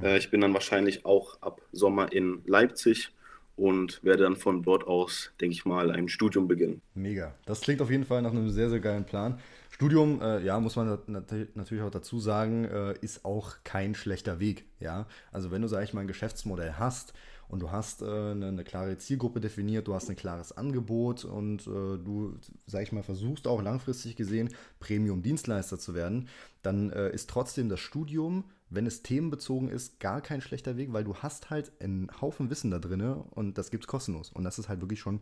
Äh, 0.03 0.19
ich 0.19 0.31
bin 0.31 0.41
dann 0.41 0.55
wahrscheinlich 0.55 1.05
auch 1.05 1.41
ab 1.41 1.61
Sommer 1.73 2.13
in 2.13 2.43
Leipzig 2.47 3.11
und 3.57 4.05
werde 4.05 4.25
dann 4.25 4.37
von 4.37 4.63
dort 4.63 4.87
aus, 4.87 5.33
denke 5.41 5.55
ich 5.55 5.65
mal, 5.65 5.91
ein 5.91 6.09
Studium 6.09 6.47
beginnen. 6.47 6.83
Mega. 6.95 7.35
Das 7.47 7.63
klingt 7.63 7.81
auf 7.81 7.91
jeden 7.91 8.05
Fall 8.05 8.23
nach 8.23 8.33
einem 8.33 8.51
sehr, 8.51 8.69
sehr 8.69 8.81
geilen 8.81 9.05
Plan. 9.05 9.41
Studium, 9.71 10.21
äh, 10.23 10.43
ja, 10.43 10.59
muss 10.61 10.77
man 10.77 10.99
natürlich 11.07 11.83
auch 11.83 11.91
dazu 11.91 12.19
sagen, 12.19 12.65
äh, 12.65 12.95
ist 13.01 13.25
auch 13.25 13.57
kein 13.65 13.95
schlechter 13.95 14.41
Weg. 14.41 14.65
Ja, 14.81 15.07
also 15.33 15.51
wenn 15.51 15.63
du, 15.63 15.69
sag 15.69 15.85
ich 15.85 15.93
mal, 15.93 16.03
ein 16.03 16.07
Geschäftsmodell 16.07 16.75
hast, 16.79 17.13
und 17.49 17.61
du 17.61 17.71
hast 17.71 18.03
äh, 18.03 18.07
eine, 18.07 18.49
eine, 18.49 18.65
klare 18.65 18.97
Zielgruppe 18.99 19.41
definiert, 19.41 19.89
du 19.89 19.95
hast 19.95 20.11
ein 20.11 20.17
klares 20.17 20.57
Angebot 20.57 21.25
und 21.25 21.67
äh, 21.67 21.99
du, 21.99 22.37
sag 22.67 22.83
ich 22.83 22.93
mal, 22.93 23.03
versuchst 23.03 23.47
auch 23.47 23.63
langfristig 23.63 24.17
gesehen 24.17 24.51
Premium-Dienstleister 24.81 25.79
zu 25.79 25.95
werden, 25.95 26.29
dann 26.63 26.91
äh, 26.91 27.11
ist 27.11 27.31
trotzdem 27.31 27.69
das 27.69 27.81
Studium, 27.81 28.45
wenn 28.69 28.87
es 28.87 29.03
themenbezogen 29.03 29.69
ist, 29.69 30.01
gar 30.01 30.21
kein 30.21 30.41
schlechter 30.41 30.77
Weg, 30.77 30.93
weil 30.93 31.05
du 31.05 31.15
hast 31.15 31.51
halt 31.51 31.71
einen 31.81 32.11
Haufen 32.21 32.51
Wissen 32.51 32.71
da 32.71 32.79
drin 32.79 33.01
und 33.03 33.59
das 33.59 33.71
gibt 33.71 33.85
es 33.85 33.89
kostenlos. 33.89 34.33
Und 34.33 34.45
das 34.45 34.59
ist 34.59 34.69
halt 34.69 34.81
wirklich 34.81 35.01
schon 35.01 35.21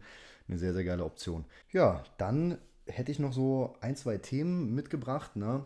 eine 0.48 0.58
sehr, 0.58 0.72
sehr 0.72 0.84
geile 0.84 1.04
Option. 1.04 1.44
Ja, 1.70 2.04
dann 2.16 2.58
hätte 2.86 3.12
ich 3.12 3.18
noch 3.18 3.32
so 3.32 3.76
ein, 3.80 3.96
zwei 3.96 4.18
Themen 4.18 4.74
mitgebracht. 4.74 5.36
Ne? 5.36 5.64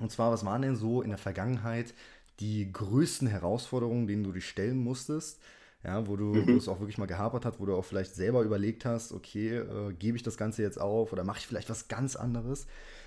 Und 0.00 0.10
zwar, 0.10 0.32
was 0.32 0.44
waren 0.44 0.62
denn 0.62 0.76
so 0.76 1.02
in 1.02 1.10
der 1.10 1.18
Vergangenheit 1.18 1.94
die 2.40 2.72
größten 2.72 3.28
Herausforderungen, 3.28 4.06
denen 4.06 4.24
du 4.24 4.32
dich 4.32 4.48
stellen 4.48 4.78
musstest? 4.78 5.40
Ja, 5.84 6.06
wo 6.06 6.16
du 6.16 6.34
mhm. 6.34 6.56
es 6.56 6.68
auch 6.68 6.80
wirklich 6.80 6.98
mal 6.98 7.06
gehapert 7.06 7.44
hat, 7.44 7.58
wo 7.58 7.66
du 7.66 7.74
auch 7.74 7.84
vielleicht 7.84 8.14
selber 8.14 8.42
überlegt 8.42 8.84
hast, 8.84 9.12
okay, 9.12 9.56
äh, 9.56 9.92
gebe 9.98 10.16
ich 10.16 10.22
das 10.22 10.36
Ganze 10.36 10.62
jetzt 10.62 10.80
auf 10.80 11.12
oder 11.12 11.24
mache 11.24 11.38
ich 11.38 11.46
vielleicht 11.46 11.70
was 11.70 11.88
ganz 11.88 12.16
anderes? 12.16 12.64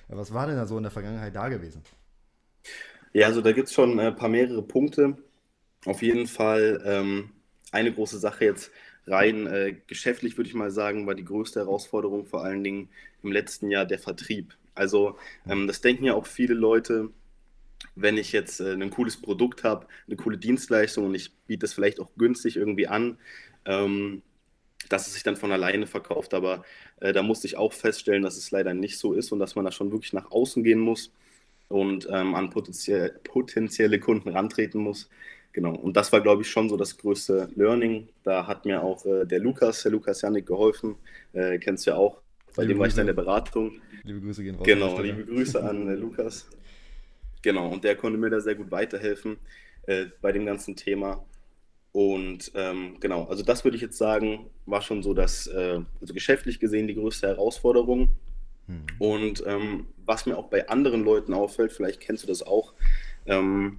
Äh, 0.10 0.17
was 0.17 0.34
war 0.34 0.48
denn 0.48 0.58
da 0.58 0.65
so 0.65 0.77
in 0.77 0.84
der 0.84 0.91
Vergangenheit 0.91 1.36
da 1.36 1.48
gewesen? 1.50 1.82
Ja, 3.13 3.27
also 3.27 3.41
da 3.41 3.53
gibt 3.53 3.70
es 3.70 3.74
schon 3.74 4.00
ein 4.00 4.08
äh, 4.08 4.12
paar 4.12 4.29
mehrere 4.29 4.62
Punkte. 4.62 5.17
Auf 5.86 6.01
jeden 6.01 6.27
Fall 6.27 6.82
ähm, 6.86 7.29
eine 7.72 7.94
große 7.94 8.17
Sache 8.17 8.46
jetzt 8.46 8.72
rein 9.08 9.48
äh, 9.48 9.75
geschäftlich, 9.88 10.36
würde 10.38 10.50
ich 10.50 10.55
mal 10.55 10.72
sagen, 10.72 11.05
war 11.08 11.15
die 11.15 11.24
größte 11.25 11.60
Herausforderung 11.60 12.25
vor 12.25 12.44
allen 12.44 12.63
Dingen 12.63 12.89
im 13.24 13.32
letzten 13.32 13.70
Jahr 13.70 13.86
der 13.86 14.00
Vertrieb. 14.00 14.58
Also 14.74 15.17
ähm, 15.48 15.67
das 15.67 15.82
denken 15.82 16.05
ja 16.05 16.13
auch 16.13 16.25
viele 16.25 16.55
Leute, 16.55 17.10
wenn 17.95 18.17
ich 18.17 18.31
jetzt 18.31 18.59
äh, 18.59 18.73
ein 18.73 18.89
cooles 18.89 19.17
Produkt 19.17 19.63
habe, 19.63 19.87
eine 20.07 20.15
coole 20.17 20.37
Dienstleistung 20.37 21.05
und 21.05 21.15
ich 21.15 21.33
biete 21.47 21.61
das 21.61 21.73
vielleicht 21.73 21.99
auch 21.99 22.11
günstig 22.17 22.57
irgendwie 22.57 22.87
an, 22.87 23.17
ähm, 23.65 24.21
dass 24.89 25.07
es 25.07 25.13
sich 25.13 25.23
dann 25.23 25.37
von 25.37 25.51
alleine 25.51 25.87
verkauft. 25.87 26.33
Aber 26.33 26.63
äh, 26.99 27.13
da 27.13 27.23
musste 27.23 27.47
ich 27.47 27.57
auch 27.57 27.73
feststellen, 27.73 28.23
dass 28.23 28.37
es 28.37 28.51
leider 28.51 28.73
nicht 28.73 28.97
so 28.97 29.13
ist 29.13 29.31
und 29.31 29.39
dass 29.39 29.55
man 29.55 29.65
da 29.65 29.71
schon 29.71 29.91
wirklich 29.91 30.13
nach 30.13 30.31
außen 30.31 30.63
gehen 30.63 30.79
muss 30.79 31.11
und 31.69 32.07
ähm, 32.11 32.35
an 32.35 32.49
potenziell, 32.49 33.19
potenzielle 33.23 33.99
Kunden 33.99 34.29
rantreten 34.29 34.81
muss. 34.81 35.09
Genau, 35.53 35.73
und 35.73 35.95
das 35.95 36.11
war, 36.11 36.19
glaube 36.19 36.41
ich, 36.41 36.49
schon 36.49 36.67
so 36.67 36.75
das 36.75 36.97
größte 36.97 37.49
Learning. 37.55 38.09
Da 38.23 38.45
hat 38.45 38.65
mir 38.65 38.83
auch 38.83 39.05
äh, 39.05 39.25
der 39.25 39.39
Lukas, 39.39 39.83
der 39.83 39.93
Lukas 39.93 40.21
Janik 40.21 40.45
geholfen, 40.45 40.95
äh, 41.31 41.57
kennst 41.59 41.87
du 41.87 41.91
ja 41.91 41.97
auch, 41.97 42.21
bei 42.55 42.63
liebe 42.63 42.73
dem 42.73 42.79
war 42.79 42.87
ich 42.87 42.93
dann 42.93 43.03
in 43.03 43.07
der 43.07 43.13
Beratung. 43.13 43.81
Liebe 44.03 44.19
Grüße 44.19 44.43
gehen 44.43 44.55
raus. 44.55 44.65
Genau, 44.65 44.99
liebe 44.99 45.25
Grüße 45.25 45.63
an 45.63 45.87
äh, 45.87 45.95
Lukas. 45.95 46.49
Genau, 47.45 47.67
und 47.67 47.83
der 47.83 47.95
konnte 47.95 48.17
mir 48.17 48.31
da 48.31 48.39
sehr 48.39 48.55
gut 48.55 48.71
weiterhelfen 48.71 49.37
äh, 49.85 50.07
bei 50.19 50.31
dem 50.31 50.47
ganzen 50.47 50.75
Thema. 50.75 51.23
Und 51.91 52.51
ähm, 52.55 52.97
genau, 52.99 53.25
also 53.25 53.43
das 53.43 53.63
würde 53.63 53.77
ich 53.77 53.83
jetzt 53.83 53.99
sagen, 53.99 54.49
war 54.65 54.81
schon 54.81 55.03
so 55.03 55.13
das, 55.13 55.45
äh, 55.45 55.79
also 56.01 56.15
geschäftlich 56.15 56.59
gesehen 56.59 56.87
die 56.87 56.95
größte 56.95 57.27
Herausforderung. 57.27 58.09
Hm. 58.65 58.85
Und 58.97 59.43
ähm, 59.45 59.85
was 60.07 60.25
mir 60.25 60.39
auch 60.39 60.47
bei 60.47 60.67
anderen 60.69 61.05
Leuten 61.05 61.35
auffällt, 61.35 61.71
vielleicht 61.71 61.99
kennst 61.99 62.23
du 62.23 62.27
das 62.27 62.41
auch, 62.41 62.73
ähm, 63.27 63.77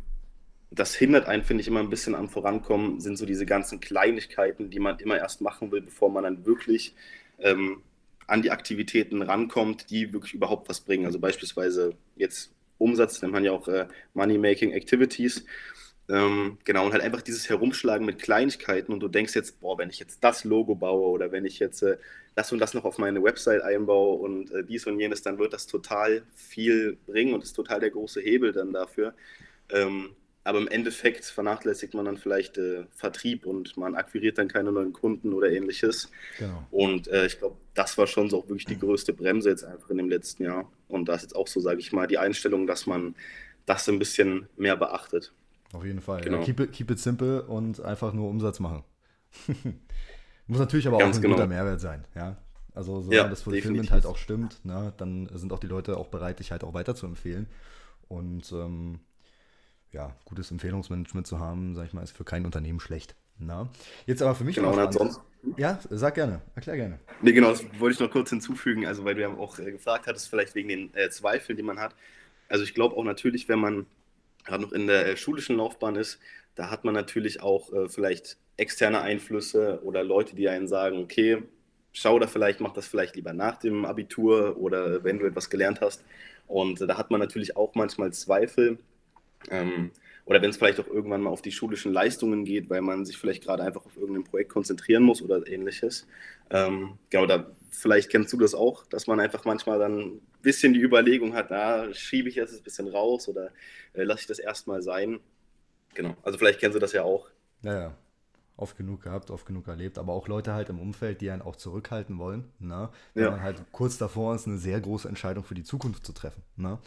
das 0.70 0.94
hindert 0.94 1.26
einen, 1.26 1.42
finde 1.42 1.62
ich, 1.62 1.66
immer 1.66 1.80
ein 1.80 1.90
bisschen 1.90 2.14
am 2.14 2.28
Vorankommen, 2.28 3.00
sind 3.00 3.16
so 3.16 3.26
diese 3.26 3.46
ganzen 3.46 3.80
Kleinigkeiten, 3.80 4.70
die 4.70 4.78
man 4.78 5.00
immer 5.00 5.18
erst 5.18 5.40
machen 5.40 5.72
will, 5.72 5.80
bevor 5.80 6.08
man 6.08 6.22
dann 6.22 6.46
wirklich 6.46 6.94
ähm, 7.40 7.82
an 8.28 8.42
die 8.42 8.52
Aktivitäten 8.52 9.22
rankommt, 9.22 9.90
die 9.90 10.12
wirklich 10.12 10.34
überhaupt 10.34 10.68
was 10.68 10.82
bringen. 10.82 11.04
Also 11.04 11.18
beispielsweise 11.18 11.96
jetzt 12.14 12.52
Umsatz, 12.78 13.22
nennt 13.22 13.32
man 13.32 13.44
ja 13.44 13.52
auch 13.52 13.68
äh, 13.68 13.86
Money-Making 14.14 14.72
Activities. 14.72 15.44
Ähm, 16.08 16.58
genau, 16.64 16.86
und 16.86 16.92
halt 16.92 17.02
einfach 17.02 17.22
dieses 17.22 17.48
Herumschlagen 17.48 18.06
mit 18.06 18.20
Kleinigkeiten 18.20 18.92
und 18.92 19.00
du 19.00 19.08
denkst 19.08 19.34
jetzt, 19.34 19.60
boah, 19.60 19.76
wenn 19.76 19.90
ich 19.90 19.98
jetzt 19.98 20.22
das 20.22 20.44
Logo 20.44 20.76
baue 20.76 21.08
oder 21.08 21.32
wenn 21.32 21.44
ich 21.44 21.58
jetzt 21.58 21.82
äh, 21.82 21.96
das 22.36 22.52
und 22.52 22.60
das 22.60 22.74
noch 22.74 22.84
auf 22.84 22.98
meine 22.98 23.22
Website 23.24 23.62
einbaue 23.62 24.18
und 24.18 24.52
äh, 24.52 24.62
dies 24.62 24.86
und 24.86 25.00
jenes, 25.00 25.22
dann 25.22 25.38
wird 25.38 25.52
das 25.52 25.66
total 25.66 26.22
viel 26.34 26.96
bringen 27.06 27.34
und 27.34 27.42
ist 27.42 27.54
total 27.54 27.80
der 27.80 27.90
große 27.90 28.20
Hebel 28.20 28.52
dann 28.52 28.72
dafür. 28.72 29.14
Ähm, 29.70 30.10
aber 30.46 30.58
im 30.58 30.68
Endeffekt 30.68 31.24
vernachlässigt 31.24 31.94
man 31.94 32.04
dann 32.04 32.16
vielleicht 32.16 32.56
äh, 32.56 32.84
Vertrieb 32.94 33.46
und 33.46 33.76
man 33.76 33.96
akquiriert 33.96 34.38
dann 34.38 34.48
keine 34.48 34.70
neuen 34.70 34.92
Kunden 34.92 35.32
oder 35.32 35.50
ähnliches. 35.50 36.10
Genau. 36.38 36.66
Und 36.70 37.08
äh, 37.08 37.26
ich 37.26 37.38
glaube, 37.38 37.56
das 37.74 37.98
war 37.98 38.06
schon 38.06 38.30
so 38.30 38.38
auch 38.38 38.48
wirklich 38.48 38.64
die 38.64 38.78
größte 38.78 39.12
Bremse 39.12 39.50
jetzt 39.50 39.64
einfach 39.64 39.90
in 39.90 39.96
dem 39.96 40.08
letzten 40.08 40.44
Jahr. 40.44 40.70
Und 40.86 41.08
da 41.08 41.14
ist 41.14 41.22
jetzt 41.22 41.34
auch 41.34 41.48
so, 41.48 41.60
sage 41.60 41.80
ich 41.80 41.92
mal, 41.92 42.06
die 42.06 42.18
Einstellung, 42.18 42.66
dass 42.66 42.86
man 42.86 43.16
das 43.66 43.88
ein 43.88 43.98
bisschen 43.98 44.48
mehr 44.56 44.76
beachtet. 44.76 45.32
Auf 45.72 45.84
jeden 45.84 46.00
Fall. 46.00 46.20
Genau. 46.20 46.38
Ja, 46.38 46.44
keep, 46.44 46.60
it, 46.60 46.72
keep 46.72 46.90
it 46.92 47.00
simple 47.00 47.42
und 47.42 47.80
einfach 47.80 48.12
nur 48.12 48.30
Umsatz 48.30 48.60
machen. 48.60 48.84
Muss 50.46 50.60
natürlich 50.60 50.86
aber 50.86 50.98
Ganz 50.98 51.16
auch 51.16 51.18
ein 51.18 51.22
genau. 51.22 51.34
guter 51.34 51.48
Mehrwert 51.48 51.80
sein, 51.80 52.04
ja. 52.14 52.36
Also 52.72 53.00
solange 53.00 53.16
ja, 53.16 53.28
das 53.28 53.42
Fulfillment 53.42 53.90
halt 53.90 54.06
auch 54.06 54.18
stimmt, 54.18 54.64
ne, 54.64 54.92
dann 54.98 55.28
sind 55.34 55.52
auch 55.52 55.58
die 55.58 55.66
Leute 55.66 55.96
auch 55.96 56.08
bereit, 56.08 56.38
dich 56.38 56.52
halt 56.52 56.62
auch 56.62 56.74
weiter 56.74 56.94
zu 56.94 57.06
empfehlen. 57.06 57.48
Und 58.06 58.52
ähm, 58.52 59.00
ja, 59.92 60.14
gutes 60.24 60.50
Empfehlungsmanagement 60.50 61.26
zu 61.26 61.38
haben, 61.38 61.74
sag 61.74 61.86
ich 61.86 61.92
mal, 61.92 62.02
ist 62.02 62.16
für 62.16 62.24
kein 62.24 62.44
Unternehmen 62.44 62.80
schlecht. 62.80 63.14
Na? 63.38 63.68
Jetzt 64.06 64.22
aber 64.22 64.34
für 64.34 64.44
mich 64.44 64.56
genau, 64.56 64.72
und 64.72 64.92
sonst, 64.92 65.20
Ja, 65.56 65.78
sag 65.90 66.14
gerne, 66.14 66.40
erklär 66.54 66.76
gerne. 66.76 66.98
Nee, 67.22 67.32
genau, 67.32 67.50
das 67.50 67.64
wollte 67.78 67.94
ich 67.94 68.00
noch 68.00 68.10
kurz 68.10 68.30
hinzufügen, 68.30 68.86
also 68.86 69.04
weil 69.04 69.14
du 69.14 69.22
ja 69.22 69.28
auch 69.28 69.58
äh, 69.58 69.70
gefragt 69.70 70.06
hattest, 70.06 70.28
vielleicht 70.28 70.54
wegen 70.54 70.68
den 70.68 70.94
äh, 70.94 71.10
Zweifeln, 71.10 71.56
die 71.56 71.62
man 71.62 71.78
hat. 71.78 71.94
Also 72.48 72.64
ich 72.64 72.74
glaube 72.74 72.96
auch 72.96 73.04
natürlich, 73.04 73.48
wenn 73.48 73.58
man 73.58 73.86
gerade 74.44 74.62
noch 74.62 74.72
in 74.72 74.86
der 74.86 75.06
äh, 75.06 75.16
schulischen 75.16 75.56
Laufbahn 75.56 75.96
ist, 75.96 76.18
da 76.54 76.70
hat 76.70 76.84
man 76.84 76.94
natürlich 76.94 77.42
auch 77.42 77.72
äh, 77.72 77.88
vielleicht 77.88 78.38
externe 78.56 79.02
Einflüsse 79.02 79.80
oder 79.84 80.02
Leute, 80.02 80.34
die 80.34 80.48
einen 80.48 80.66
sagen, 80.68 80.98
okay, 80.98 81.42
schau 81.92 82.18
da 82.18 82.26
vielleicht, 82.26 82.60
mach 82.60 82.72
das 82.72 82.86
vielleicht 82.86 83.16
lieber 83.16 83.32
nach 83.32 83.58
dem 83.58 83.84
Abitur 83.84 84.56
oder 84.56 85.04
wenn 85.04 85.18
du 85.18 85.26
etwas 85.26 85.50
gelernt 85.50 85.80
hast. 85.80 86.04
Und 86.46 86.80
äh, 86.80 86.86
da 86.86 86.96
hat 86.96 87.10
man 87.10 87.20
natürlich 87.20 87.56
auch 87.56 87.74
manchmal 87.74 88.12
Zweifel, 88.12 88.78
ähm, 89.50 89.90
oder 90.26 90.42
wenn 90.42 90.50
es 90.50 90.56
vielleicht 90.56 90.80
auch 90.80 90.88
irgendwann 90.88 91.22
mal 91.22 91.30
auf 91.30 91.40
die 91.40 91.52
schulischen 91.52 91.92
Leistungen 91.92 92.44
geht, 92.44 92.68
weil 92.68 92.80
man 92.80 93.04
sich 93.04 93.16
vielleicht 93.16 93.44
gerade 93.44 93.62
einfach 93.62 93.86
auf 93.86 93.96
irgendein 93.96 94.24
Projekt 94.24 94.50
konzentrieren 94.50 95.04
muss 95.04 95.22
oder 95.22 95.46
ähnliches. 95.46 96.06
Ähm, 96.50 96.98
genau, 97.10 97.26
da 97.26 97.46
vielleicht 97.70 98.10
kennst 98.10 98.32
du 98.32 98.36
das 98.36 98.54
auch, 98.54 98.86
dass 98.86 99.06
man 99.06 99.20
einfach 99.20 99.44
manchmal 99.44 99.78
dann 99.78 100.00
ein 100.00 100.20
bisschen 100.42 100.72
die 100.72 100.80
Überlegung 100.80 101.34
hat, 101.34 101.50
na, 101.50 101.92
schiebe 101.94 102.28
ich 102.28 102.34
jetzt 102.34 102.56
ein 102.56 102.62
bisschen 102.62 102.88
raus 102.88 103.28
oder 103.28 103.50
äh, 103.92 104.02
lasse 104.02 104.22
ich 104.22 104.26
das 104.26 104.40
erstmal 104.40 104.82
sein. 104.82 105.20
Genau, 105.94 106.16
also 106.22 106.38
vielleicht 106.38 106.58
kennst 106.58 106.74
du 106.74 106.80
das 106.80 106.92
ja 106.92 107.04
auch. 107.04 107.28
Ja, 107.62 107.80
ja. 107.80 107.94
Oft 108.58 108.76
genug 108.76 109.02
gehabt, 109.02 109.30
oft 109.30 109.44
genug 109.44 109.68
erlebt, 109.68 109.98
aber 109.98 110.14
auch 110.14 110.28
Leute 110.28 110.54
halt 110.54 110.70
im 110.70 110.80
Umfeld, 110.80 111.20
die 111.20 111.30
einen 111.30 111.42
auch 111.42 111.56
zurückhalten 111.56 112.18
wollen, 112.18 112.44
ne? 112.58 112.88
wenn 113.12 113.24
ja. 113.24 113.30
man 113.30 113.42
halt 113.42 113.62
kurz 113.70 113.98
davor 113.98 114.34
ist, 114.34 114.46
eine 114.46 114.56
sehr 114.56 114.80
große 114.80 115.06
Entscheidung 115.06 115.44
für 115.44 115.54
die 115.54 115.62
Zukunft 115.62 116.06
zu 116.06 116.12
treffen. 116.12 116.42
Ne? 116.56 116.78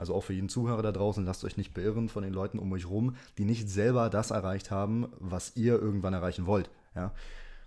Also 0.00 0.14
auch 0.14 0.22
für 0.22 0.32
jeden 0.32 0.48
Zuhörer 0.48 0.82
da 0.82 0.92
draußen, 0.92 1.24
lasst 1.24 1.44
euch 1.44 1.58
nicht 1.58 1.74
beirren 1.74 2.08
von 2.08 2.22
den 2.22 2.32
Leuten 2.32 2.58
um 2.58 2.72
euch 2.72 2.88
rum, 2.88 3.16
die 3.36 3.44
nicht 3.44 3.68
selber 3.68 4.08
das 4.08 4.30
erreicht 4.30 4.70
haben, 4.70 5.08
was 5.18 5.56
ihr 5.56 5.74
irgendwann 5.74 6.14
erreichen 6.14 6.46
wollt. 6.46 6.70
Ja? 6.96 7.12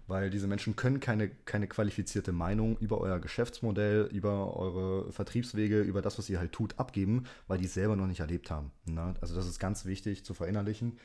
Weil 0.07 0.31
diese 0.31 0.47
Menschen 0.47 0.75
können 0.75 0.99
keine, 0.99 1.29
keine 1.29 1.67
qualifizierte 1.67 2.31
Meinung 2.31 2.75
über 2.79 2.99
euer 2.99 3.19
Geschäftsmodell, 3.19 4.09
über 4.11 4.57
eure 4.57 5.11
Vertriebswege, 5.11 5.81
über 5.81 6.01
das, 6.01 6.17
was 6.17 6.29
ihr 6.29 6.39
halt 6.39 6.51
tut, 6.51 6.79
abgeben, 6.79 7.25
weil 7.47 7.59
die 7.59 7.65
es 7.65 7.75
selber 7.75 7.95
noch 7.95 8.07
nicht 8.07 8.19
erlebt 8.19 8.49
haben. 8.49 8.71
Ne? 8.85 9.13
Also 9.21 9.35
das 9.35 9.47
ist 9.47 9.59
ganz 9.59 9.85
wichtig 9.85 10.25
zu 10.25 10.33
verinnerlichen. 10.33 10.97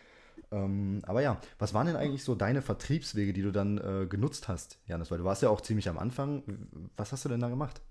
Ähm, 0.50 1.02
aber 1.02 1.20
ja, 1.20 1.38
was 1.58 1.74
waren 1.74 1.88
denn 1.88 1.96
eigentlich 1.96 2.24
so 2.24 2.34
deine 2.34 2.62
Vertriebswege, 2.62 3.34
die 3.34 3.42
du 3.42 3.52
dann 3.52 3.76
äh, 3.78 4.06
genutzt 4.06 4.48
hast, 4.48 4.78
Janis? 4.86 5.10
Weil 5.10 5.18
du 5.18 5.24
warst 5.24 5.42
ja 5.42 5.50
auch 5.50 5.60
ziemlich 5.60 5.88
am 5.90 5.98
Anfang. 5.98 6.42
Was 6.96 7.12
hast 7.12 7.26
du 7.26 7.28
denn 7.28 7.40
da 7.40 7.50
gemacht? 7.50 7.82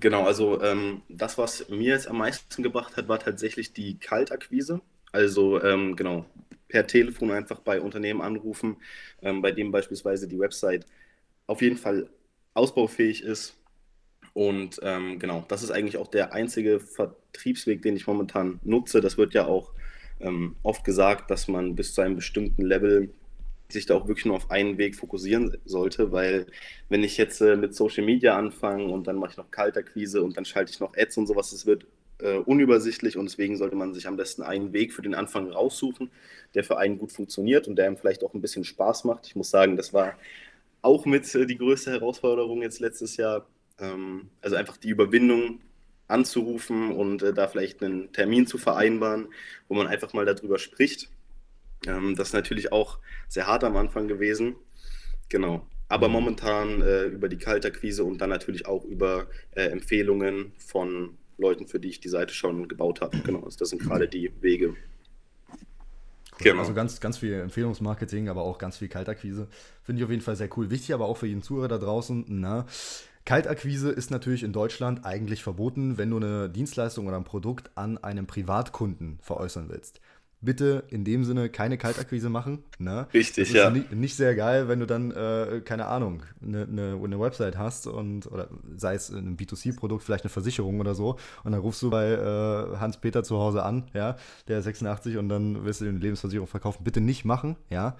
Genau, 0.00 0.24
also 0.24 0.60
ähm, 0.62 1.02
das, 1.08 1.36
was 1.38 1.68
mir 1.68 1.92
jetzt 1.92 2.08
am 2.08 2.18
meisten 2.18 2.62
gebracht 2.62 2.96
hat, 2.96 3.08
war 3.08 3.18
tatsächlich 3.18 3.72
die 3.72 3.98
Kaltakquise. 3.98 4.80
Also 5.12 5.62
ähm, 5.62 5.96
genau, 5.96 6.24
per 6.68 6.86
Telefon 6.86 7.30
einfach 7.30 7.60
bei 7.60 7.80
Unternehmen 7.80 8.22
anrufen, 8.22 8.76
ähm, 9.20 9.42
bei 9.42 9.52
dem 9.52 9.70
beispielsweise 9.70 10.26
die 10.26 10.38
Website 10.38 10.86
auf 11.46 11.60
jeden 11.60 11.76
Fall 11.76 12.08
ausbaufähig 12.54 13.22
ist. 13.22 13.56
Und 14.32 14.80
ähm, 14.82 15.18
genau, 15.18 15.44
das 15.48 15.62
ist 15.62 15.70
eigentlich 15.70 15.98
auch 15.98 16.08
der 16.08 16.32
einzige 16.32 16.80
Vertriebsweg, 16.80 17.82
den 17.82 17.96
ich 17.96 18.06
momentan 18.06 18.60
nutze. 18.64 19.02
Das 19.02 19.18
wird 19.18 19.34
ja 19.34 19.46
auch 19.46 19.72
ähm, 20.20 20.56
oft 20.62 20.84
gesagt, 20.84 21.30
dass 21.30 21.48
man 21.48 21.74
bis 21.76 21.94
zu 21.94 22.00
einem 22.00 22.16
bestimmten 22.16 22.62
Level 22.62 23.12
sich 23.72 23.86
da 23.86 23.94
auch 23.94 24.08
wirklich 24.08 24.26
nur 24.26 24.36
auf 24.36 24.50
einen 24.50 24.78
Weg 24.78 24.96
fokussieren 24.96 25.56
sollte, 25.64 26.12
weil 26.12 26.46
wenn 26.88 27.04
ich 27.04 27.16
jetzt 27.16 27.40
äh, 27.40 27.56
mit 27.56 27.74
Social 27.74 28.04
Media 28.04 28.36
anfange 28.36 28.84
und 28.86 29.06
dann 29.06 29.16
mache 29.16 29.32
ich 29.32 29.36
noch 29.36 29.50
Kaltakquise 29.50 30.22
und 30.22 30.36
dann 30.36 30.44
schalte 30.44 30.72
ich 30.72 30.80
noch 30.80 30.96
Ads 30.96 31.18
und 31.18 31.26
sowas, 31.26 31.50
das 31.50 31.66
wird 31.66 31.86
äh, 32.18 32.36
unübersichtlich 32.36 33.16
und 33.16 33.24
deswegen 33.26 33.56
sollte 33.56 33.76
man 33.76 33.94
sich 33.94 34.06
am 34.06 34.16
besten 34.16 34.42
einen 34.42 34.72
Weg 34.72 34.92
für 34.92 35.02
den 35.02 35.14
Anfang 35.14 35.50
raussuchen, 35.50 36.10
der 36.54 36.64
für 36.64 36.78
einen 36.78 36.98
gut 36.98 37.12
funktioniert 37.12 37.68
und 37.68 37.76
der 37.76 37.86
einem 37.86 37.96
vielleicht 37.96 38.24
auch 38.24 38.34
ein 38.34 38.40
bisschen 38.40 38.64
Spaß 38.64 39.04
macht. 39.04 39.26
Ich 39.26 39.36
muss 39.36 39.50
sagen, 39.50 39.76
das 39.76 39.92
war 39.92 40.16
auch 40.82 41.06
mit 41.06 41.32
äh, 41.34 41.46
die 41.46 41.58
größte 41.58 41.90
Herausforderung 41.90 42.62
jetzt 42.62 42.80
letztes 42.80 43.16
Jahr. 43.16 43.46
Ähm, 43.78 44.30
also 44.40 44.56
einfach 44.56 44.76
die 44.76 44.90
Überwindung 44.90 45.60
anzurufen 46.08 46.92
und 46.92 47.22
äh, 47.22 47.32
da 47.32 47.48
vielleicht 47.48 47.82
einen 47.82 48.12
Termin 48.12 48.46
zu 48.46 48.58
vereinbaren, 48.58 49.28
wo 49.68 49.74
man 49.74 49.86
einfach 49.86 50.12
mal 50.12 50.26
darüber 50.26 50.58
spricht 50.58 51.08
ähm, 51.86 52.14
das 52.16 52.28
ist 52.28 52.34
natürlich 52.34 52.72
auch 52.72 52.98
sehr 53.28 53.46
hart 53.46 53.64
am 53.64 53.76
Anfang 53.76 54.08
gewesen. 54.08 54.56
Genau. 55.28 55.66
Aber 55.88 56.08
mhm. 56.08 56.12
momentan 56.14 56.82
äh, 56.82 57.04
über 57.04 57.28
die 57.28 57.38
Kaltakquise 57.38 58.04
und 58.04 58.18
dann 58.18 58.30
natürlich 58.30 58.66
auch 58.66 58.84
über 58.84 59.26
äh, 59.52 59.64
Empfehlungen 59.64 60.52
von 60.56 61.18
Leuten, 61.38 61.66
für 61.66 61.80
die 61.80 61.88
ich 61.88 62.00
die 62.00 62.08
Seite 62.08 62.34
schon 62.34 62.68
gebaut 62.68 63.00
habe. 63.00 63.18
Genau, 63.18 63.40
also 63.40 63.58
das 63.58 63.70
sind 63.70 63.82
gerade 63.82 64.08
die 64.08 64.32
Wege. 64.40 64.68
Cool. 64.68 64.76
Genau. 66.38 66.60
Also 66.60 66.74
ganz, 66.74 67.00
ganz 67.00 67.18
viel 67.18 67.34
Empfehlungsmarketing, 67.34 68.28
aber 68.28 68.42
auch 68.42 68.58
ganz 68.58 68.78
viel 68.78 68.88
Kaltakquise. 68.88 69.48
Finde 69.82 70.00
ich 70.00 70.04
auf 70.04 70.10
jeden 70.10 70.22
Fall 70.22 70.36
sehr 70.36 70.48
cool. 70.56 70.70
Wichtig 70.70 70.94
aber 70.94 71.06
auch 71.06 71.16
für 71.16 71.26
jeden 71.26 71.42
Zuhörer 71.42 71.68
da 71.68 71.78
draußen. 71.78 72.24
Na, 72.28 72.66
Kaltakquise 73.24 73.90
ist 73.90 74.10
natürlich 74.10 74.42
in 74.42 74.52
Deutschland 74.52 75.04
eigentlich 75.04 75.42
verboten, 75.42 75.98
wenn 75.98 76.10
du 76.10 76.16
eine 76.16 76.48
Dienstleistung 76.48 77.06
oder 77.06 77.16
ein 77.16 77.24
Produkt 77.24 77.70
an 77.76 77.98
einen 77.98 78.26
Privatkunden 78.26 79.18
veräußern 79.20 79.68
willst 79.68 80.00
bitte 80.42 80.84
in 80.88 81.04
dem 81.04 81.24
Sinne 81.24 81.48
keine 81.48 81.78
Kaltakquise 81.78 82.28
machen. 82.28 82.64
Ne? 82.78 83.06
Richtig, 83.14 83.48
ist 83.48 83.54
ja. 83.54 83.70
Nicht, 83.70 83.92
nicht, 83.92 84.16
sehr 84.16 84.34
geil, 84.34 84.68
wenn 84.68 84.80
du 84.80 84.86
dann, 84.86 85.12
äh, 85.12 85.62
keine 85.64 85.86
Ahnung, 85.86 86.24
eine, 86.42 86.62
eine, 86.62 87.00
eine, 87.02 87.20
Website 87.20 87.56
hast 87.56 87.86
und, 87.86 88.26
oder 88.26 88.48
sei 88.76 88.94
es 88.94 89.08
ein 89.10 89.36
B2C-Produkt, 89.36 90.02
vielleicht 90.02 90.24
eine 90.24 90.30
Versicherung 90.30 90.80
oder 90.80 90.94
so, 90.94 91.16
und 91.44 91.52
dann 91.52 91.60
rufst 91.60 91.80
du 91.82 91.90
bei 91.90 92.10
äh, 92.10 92.76
Hans-Peter 92.78 93.22
zu 93.22 93.38
Hause 93.38 93.62
an, 93.62 93.84
ja, 93.94 94.16
der 94.48 94.60
86 94.60 95.16
und 95.16 95.28
dann 95.28 95.64
wirst 95.64 95.80
du 95.80 95.88
eine 95.88 95.98
Lebensversicherung 95.98 96.48
verkaufen. 96.48 96.84
Bitte 96.84 97.00
nicht 97.00 97.24
machen, 97.24 97.56
ja. 97.70 97.96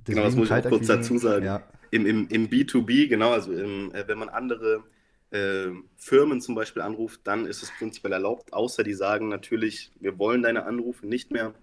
Deswegen 0.00 0.16
genau, 0.16 0.24
das 0.24 0.36
muss 0.36 0.50
ich 0.50 0.66
auch 0.66 0.68
kurz 0.68 0.86
dazu 0.86 1.18
sagen. 1.18 1.44
Ja. 1.44 1.62
Im, 1.90 2.06
im, 2.06 2.28
Im 2.28 2.48
B2B, 2.48 3.08
genau, 3.08 3.32
also 3.32 3.52
im, 3.52 3.92
äh, 3.94 4.08
wenn 4.08 4.18
man 4.18 4.28
andere 4.30 4.82
äh, 5.30 5.68
Firmen 5.96 6.40
zum 6.40 6.54
Beispiel 6.54 6.82
anruft, 6.82 7.20
dann 7.24 7.46
ist 7.46 7.62
es 7.62 7.70
prinzipiell 7.78 8.12
erlaubt, 8.12 8.52
außer 8.52 8.82
die 8.82 8.94
sagen 8.94 9.28
natürlich, 9.28 9.90
wir 10.00 10.18
wollen 10.18 10.42
deine 10.42 10.64
Anrufe 10.64 11.06
nicht 11.06 11.30
mehr. 11.30 11.54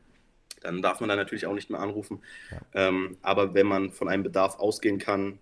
Dann 0.62 0.82
darf 0.82 1.00
man 1.00 1.10
da 1.10 1.16
natürlich 1.16 1.46
auch 1.46 1.54
nicht 1.54 1.70
mehr 1.70 1.80
anrufen. 1.80 2.22
Ja. 2.52 2.88
Ähm, 2.88 3.18
aber 3.22 3.54
wenn 3.54 3.68
man 3.68 3.92
von 3.92 4.10
einem 4.10 4.24
Bedarf 4.24 4.58
ausgehen 4.58 4.98
kann, 4.98 5.40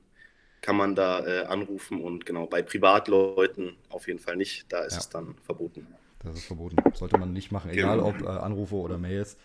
kann 0.61 0.75
man 0.75 0.95
da 0.95 1.25
äh, 1.25 1.45
anrufen 1.45 2.01
und 2.01 2.25
genau 2.25 2.47
bei 2.47 2.63
Privatleuten 2.63 3.75
auf 3.89 4.07
jeden 4.07 4.19
Fall 4.19 4.35
nicht. 4.35 4.65
Da 4.73 4.83
ist 4.83 4.93
ja. 4.93 4.99
es 4.99 5.09
dann 5.09 5.35
verboten. 5.43 5.87
Das 6.23 6.35
ist 6.35 6.45
verboten. 6.45 6.77
Sollte 6.93 7.17
man 7.17 7.33
nicht 7.33 7.51
machen, 7.51 7.69
egal 7.69 7.97
genau. 7.97 8.09
ob 8.09 8.21
äh, 8.21 8.25
Anrufe 8.25 8.75
oder 8.75 8.97
Mails. 8.97 9.37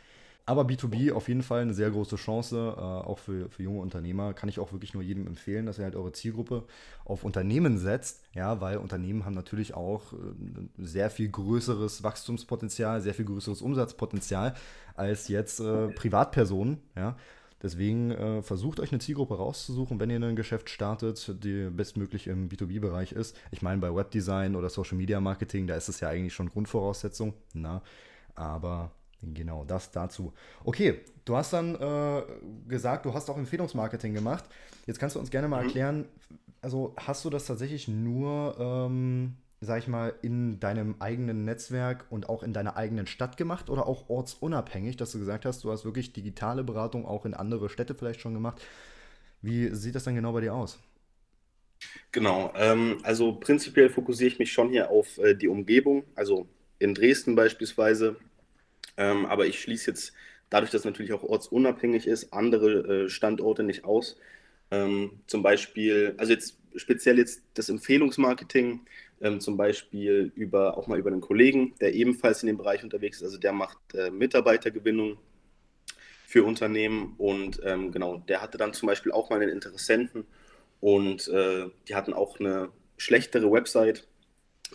Aber 0.46 0.62
B2B 0.62 1.12
auf 1.12 1.28
jeden 1.28 1.42
Fall 1.42 1.62
eine 1.62 1.74
sehr 1.74 1.90
große 1.90 2.16
Chance, 2.16 2.74
äh, 2.76 2.80
auch 2.80 3.18
für, 3.18 3.48
für 3.50 3.62
junge 3.62 3.80
Unternehmer. 3.80 4.34
Kann 4.34 4.48
ich 4.48 4.58
auch 4.58 4.72
wirklich 4.72 4.94
nur 4.94 5.02
jedem 5.02 5.26
empfehlen, 5.26 5.66
dass 5.66 5.78
ihr 5.78 5.84
halt 5.84 5.96
eure 5.96 6.12
Zielgruppe 6.12 6.64
auf 7.04 7.24
Unternehmen 7.24 7.78
setzt. 7.78 8.22
Ja, 8.34 8.60
weil 8.60 8.78
Unternehmen 8.78 9.24
haben 9.24 9.34
natürlich 9.34 9.74
auch 9.74 10.12
äh, 10.12 10.16
sehr 10.78 11.10
viel 11.10 11.28
größeres 11.28 12.02
Wachstumspotenzial, 12.02 13.00
sehr 13.00 13.14
viel 13.14 13.26
größeres 13.26 13.62
Umsatzpotenzial 13.62 14.54
als 14.96 15.28
jetzt 15.28 15.60
äh, 15.60 15.88
Privatpersonen. 15.88 16.78
Ja. 16.96 17.16
Deswegen 17.62 18.10
äh, 18.10 18.42
versucht 18.42 18.80
euch 18.80 18.90
eine 18.90 19.00
Zielgruppe 19.00 19.36
rauszusuchen, 19.36 20.00
wenn 20.00 20.08
ihr 20.08 20.20
ein 20.22 20.36
Geschäft 20.36 20.70
startet, 20.70 21.36
die 21.44 21.68
bestmöglich 21.68 22.26
im 22.26 22.48
B2B-Bereich 22.48 23.12
ist. 23.12 23.36
Ich 23.50 23.60
meine, 23.60 23.80
bei 23.80 23.94
Webdesign 23.94 24.56
oder 24.56 24.70
Social 24.70 24.96
Media 24.96 25.20
Marketing, 25.20 25.66
da 25.66 25.74
ist 25.74 25.88
es 25.88 26.00
ja 26.00 26.08
eigentlich 26.08 26.32
schon 26.32 26.48
Grundvoraussetzung. 26.48 27.34
Na, 27.52 27.82
aber 28.34 28.92
Genau, 29.22 29.64
das 29.64 29.90
dazu. 29.90 30.32
Okay, 30.64 31.00
du 31.24 31.36
hast 31.36 31.52
dann 31.52 31.74
äh, 31.74 32.22
gesagt, 32.68 33.04
du 33.04 33.12
hast 33.12 33.28
auch 33.28 33.36
Empfehlungsmarketing 33.36 34.14
gemacht. 34.14 34.44
Jetzt 34.86 34.98
kannst 34.98 35.16
du 35.16 35.20
uns 35.20 35.30
gerne 35.30 35.48
mal 35.48 35.60
mhm. 35.60 35.66
erklären, 35.66 36.04
also 36.62 36.94
hast 36.96 37.24
du 37.24 37.30
das 37.30 37.46
tatsächlich 37.46 37.88
nur, 37.88 38.56
ähm, 38.58 39.36
sag 39.60 39.78
ich 39.78 39.88
mal, 39.88 40.14
in 40.22 40.58
deinem 40.60 40.96
eigenen 41.00 41.44
Netzwerk 41.44 42.06
und 42.10 42.28
auch 42.28 42.42
in 42.42 42.52
deiner 42.52 42.76
eigenen 42.76 43.06
Stadt 43.06 43.36
gemacht 43.36 43.68
oder 43.68 43.86
auch 43.86 44.08
ortsunabhängig, 44.08 44.96
dass 44.96 45.12
du 45.12 45.18
gesagt 45.18 45.44
hast, 45.44 45.64
du 45.64 45.70
hast 45.70 45.84
wirklich 45.84 46.12
digitale 46.12 46.64
Beratung 46.64 47.04
auch 47.04 47.26
in 47.26 47.34
andere 47.34 47.68
Städte 47.68 47.94
vielleicht 47.94 48.20
schon 48.20 48.34
gemacht. 48.34 48.60
Wie 49.42 49.74
sieht 49.74 49.94
das 49.94 50.04
dann 50.04 50.14
genau 50.14 50.32
bei 50.32 50.40
dir 50.40 50.54
aus? 50.54 50.78
Genau, 52.12 52.52
ähm, 52.56 52.98
also 53.02 53.32
prinzipiell 53.34 53.88
fokussiere 53.88 54.28
ich 54.28 54.38
mich 54.38 54.52
schon 54.52 54.70
hier 54.70 54.90
auf 54.90 55.18
äh, 55.18 55.34
die 55.34 55.48
Umgebung, 55.48 56.04
also 56.14 56.46
in 56.78 56.94
Dresden 56.94 57.34
beispielsweise 57.34 58.16
ähm, 59.00 59.24
aber 59.24 59.46
ich 59.46 59.58
schließe 59.60 59.90
jetzt, 59.90 60.12
dadurch, 60.50 60.70
dass 60.70 60.84
natürlich 60.84 61.14
auch 61.14 61.22
ortsunabhängig 61.22 62.06
ist, 62.06 62.34
andere 62.34 63.04
äh, 63.04 63.08
Standorte 63.08 63.62
nicht 63.62 63.84
aus. 63.84 64.18
Ähm, 64.70 65.22
zum 65.26 65.42
Beispiel, 65.42 66.14
also 66.18 66.32
jetzt 66.32 66.58
speziell 66.76 67.16
jetzt 67.18 67.42
das 67.54 67.70
Empfehlungsmarketing, 67.70 68.80
ähm, 69.22 69.40
zum 69.40 69.56
Beispiel 69.56 70.30
über, 70.34 70.76
auch 70.76 70.86
mal 70.86 70.98
über 70.98 71.10
einen 71.10 71.22
Kollegen, 71.22 71.74
der 71.80 71.94
ebenfalls 71.94 72.42
in 72.42 72.48
dem 72.48 72.58
Bereich 72.58 72.84
unterwegs 72.84 73.16
ist. 73.18 73.24
Also 73.24 73.38
der 73.38 73.54
macht 73.54 73.78
äh, 73.94 74.10
Mitarbeitergewinnung 74.10 75.16
für 76.26 76.44
Unternehmen 76.44 77.14
und 77.16 77.60
ähm, 77.64 77.92
genau, 77.92 78.18
der 78.28 78.42
hatte 78.42 78.58
dann 78.58 78.74
zum 78.74 78.86
Beispiel 78.86 79.12
auch 79.12 79.30
mal 79.30 79.40
einen 79.40 79.50
Interessenten 79.50 80.26
und 80.80 81.26
äh, 81.28 81.68
die 81.88 81.94
hatten 81.94 82.12
auch 82.12 82.38
eine 82.38 82.68
schlechtere 82.98 83.50
Website 83.50 84.06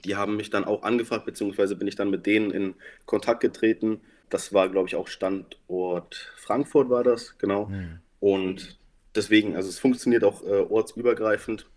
die 0.03 0.15
haben 0.15 0.35
mich 0.35 0.49
dann 0.49 0.65
auch 0.65 0.83
angefragt, 0.83 1.25
beziehungsweise 1.25 1.75
bin 1.75 1.87
ich 1.87 1.95
dann 1.95 2.09
mit 2.09 2.25
denen 2.25 2.51
in 2.51 2.75
Kontakt 3.05 3.39
getreten. 3.39 4.01
Das 4.29 4.53
war, 4.53 4.69
glaube 4.69 4.87
ich, 4.87 4.95
auch 4.95 5.07
Standort 5.07 6.33
Frankfurt 6.37 6.89
war 6.89 7.03
das, 7.03 7.37
genau. 7.37 7.67
Mhm. 7.67 7.99
Und 8.19 8.79
deswegen, 9.15 9.55
also 9.55 9.69
es 9.69 9.79
funktioniert 9.79 10.23
auch 10.23 10.43
äh, 10.43 10.65
ortsübergreifend, 10.69 11.67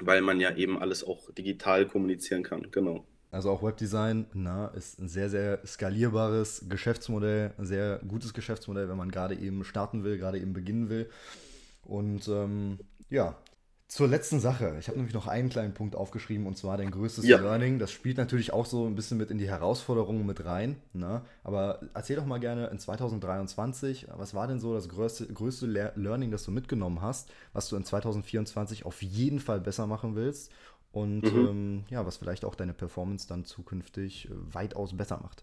weil 0.00 0.22
man 0.22 0.40
ja 0.40 0.54
eben 0.54 0.78
alles 0.78 1.04
auch 1.04 1.30
digital 1.32 1.86
kommunizieren 1.86 2.42
kann, 2.42 2.70
genau. 2.70 3.04
Also 3.32 3.50
auch 3.50 3.62
Webdesign 3.62 4.26
na, 4.34 4.66
ist 4.68 4.98
ein 4.98 5.08
sehr, 5.08 5.30
sehr 5.30 5.64
skalierbares 5.64 6.66
Geschäftsmodell, 6.68 7.52
ein 7.58 7.66
sehr 7.66 8.00
gutes 8.06 8.34
Geschäftsmodell, 8.34 8.88
wenn 8.88 8.96
man 8.96 9.10
gerade 9.10 9.36
eben 9.36 9.62
starten 9.62 10.02
will, 10.02 10.18
gerade 10.18 10.38
eben 10.38 10.52
beginnen 10.52 10.88
will. 10.88 11.08
Und 11.84 12.26
ähm, 12.26 12.78
ja, 13.08 13.36
zur 13.90 14.06
letzten 14.06 14.38
Sache. 14.38 14.76
Ich 14.78 14.86
habe 14.86 14.98
nämlich 14.98 15.14
noch 15.14 15.26
einen 15.26 15.48
kleinen 15.48 15.74
Punkt 15.74 15.96
aufgeschrieben 15.96 16.46
und 16.46 16.56
zwar 16.56 16.76
dein 16.76 16.92
größtes 16.92 17.26
ja. 17.26 17.38
Learning. 17.38 17.80
Das 17.80 17.90
spielt 17.90 18.18
natürlich 18.18 18.52
auch 18.52 18.64
so 18.64 18.86
ein 18.86 18.94
bisschen 18.94 19.18
mit 19.18 19.32
in 19.32 19.38
die 19.38 19.48
Herausforderungen 19.48 20.24
mit 20.24 20.44
rein. 20.44 20.76
Ne? 20.92 21.22
Aber 21.42 21.80
erzähl 21.92 22.14
doch 22.14 22.24
mal 22.24 22.38
gerne 22.38 22.68
in 22.68 22.78
2023, 22.78 24.06
was 24.16 24.32
war 24.32 24.46
denn 24.46 24.60
so 24.60 24.74
das 24.74 24.88
größte, 24.88 25.26
größte 25.26 25.66
Learning, 25.96 26.30
das 26.30 26.44
du 26.44 26.52
mitgenommen 26.52 27.02
hast, 27.02 27.32
was 27.52 27.68
du 27.68 27.74
in 27.74 27.84
2024 27.84 28.86
auf 28.86 29.02
jeden 29.02 29.40
Fall 29.40 29.60
besser 29.60 29.88
machen 29.88 30.14
willst 30.14 30.52
und 30.92 31.22
mhm. 31.22 31.48
ähm, 31.48 31.84
ja, 31.90 32.06
was 32.06 32.16
vielleicht 32.16 32.44
auch 32.44 32.54
deine 32.54 32.74
Performance 32.74 33.26
dann 33.26 33.44
zukünftig 33.44 34.26
äh, 34.26 34.54
weitaus 34.54 34.96
besser 34.96 35.18
macht? 35.20 35.42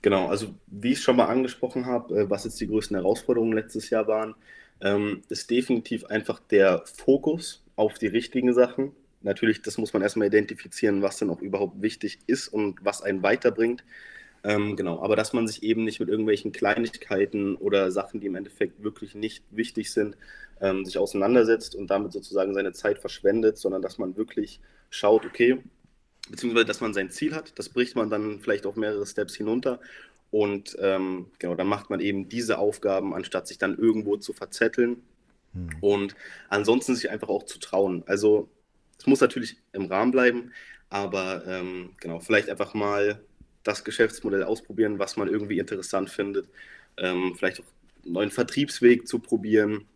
Genau, 0.00 0.28
also 0.28 0.54
wie 0.68 0.92
ich 0.92 1.02
schon 1.02 1.16
mal 1.16 1.26
angesprochen 1.26 1.86
habe, 1.86 2.20
äh, 2.20 2.30
was 2.30 2.44
jetzt 2.44 2.60
die 2.60 2.68
größten 2.68 2.94
Herausforderungen 2.94 3.52
letztes 3.52 3.90
Jahr 3.90 4.06
waren, 4.06 4.36
ähm, 4.80 5.22
ist 5.28 5.50
definitiv 5.50 6.04
einfach 6.06 6.40
der 6.40 6.82
Fokus 6.86 7.64
auf 7.76 7.94
die 7.94 8.06
richtigen 8.06 8.52
Sachen. 8.52 8.92
Natürlich, 9.22 9.62
das 9.62 9.78
muss 9.78 9.92
man 9.92 10.02
erstmal 10.02 10.28
identifizieren, 10.28 11.02
was 11.02 11.18
denn 11.18 11.30
auch 11.30 11.40
überhaupt 11.40 11.82
wichtig 11.82 12.18
ist 12.26 12.48
und 12.48 12.84
was 12.84 13.02
einen 13.02 13.22
weiterbringt. 13.22 13.84
Ähm, 14.44 14.76
genau, 14.76 15.02
aber 15.02 15.16
dass 15.16 15.32
man 15.32 15.48
sich 15.48 15.62
eben 15.62 15.84
nicht 15.84 15.98
mit 15.98 16.08
irgendwelchen 16.08 16.52
Kleinigkeiten 16.52 17.56
oder 17.56 17.90
Sachen, 17.90 18.20
die 18.20 18.26
im 18.28 18.36
Endeffekt 18.36 18.82
wirklich 18.82 19.14
nicht 19.14 19.44
wichtig 19.50 19.90
sind, 19.90 20.16
ähm, 20.60 20.84
sich 20.84 20.98
auseinandersetzt 20.98 21.74
und 21.74 21.88
damit 21.88 22.12
sozusagen 22.12 22.54
seine 22.54 22.72
Zeit 22.72 22.98
verschwendet, 22.98 23.58
sondern 23.58 23.82
dass 23.82 23.98
man 23.98 24.16
wirklich 24.16 24.60
schaut, 24.90 25.26
okay, 25.26 25.58
beziehungsweise 26.30 26.64
dass 26.64 26.80
man 26.80 26.94
sein 26.94 27.10
Ziel 27.10 27.34
hat, 27.34 27.58
das 27.58 27.68
bricht 27.68 27.96
man 27.96 28.10
dann 28.10 28.38
vielleicht 28.40 28.66
auf 28.66 28.76
mehrere 28.76 29.06
Steps 29.06 29.34
hinunter 29.34 29.80
und 30.36 30.76
ähm, 30.80 31.30
genau, 31.38 31.54
dann 31.54 31.66
macht 31.66 31.88
man 31.88 31.98
eben 31.98 32.28
diese 32.28 32.58
Aufgaben, 32.58 33.14
anstatt 33.14 33.48
sich 33.48 33.56
dann 33.56 33.78
irgendwo 33.78 34.18
zu 34.18 34.34
verzetteln. 34.34 35.02
Hm. 35.54 35.70
Und 35.80 36.14
ansonsten 36.50 36.94
sich 36.94 37.08
einfach 37.08 37.30
auch 37.30 37.44
zu 37.44 37.58
trauen. 37.58 38.04
Also 38.06 38.50
es 38.98 39.06
muss 39.06 39.22
natürlich 39.22 39.56
im 39.72 39.86
Rahmen 39.86 40.10
bleiben, 40.12 40.52
aber 40.90 41.46
ähm, 41.46 41.94
genau, 42.00 42.20
vielleicht 42.20 42.50
einfach 42.50 42.74
mal 42.74 43.24
das 43.62 43.82
Geschäftsmodell 43.82 44.42
ausprobieren, 44.42 44.98
was 44.98 45.16
man 45.16 45.28
irgendwie 45.28 45.58
interessant 45.58 46.10
findet. 46.10 46.50
Ähm, 46.98 47.34
vielleicht 47.34 47.60
auch 47.60 47.64
einen 48.04 48.12
neuen 48.12 48.30
Vertriebsweg 48.30 49.08
zu 49.08 49.20
probieren. 49.20 49.86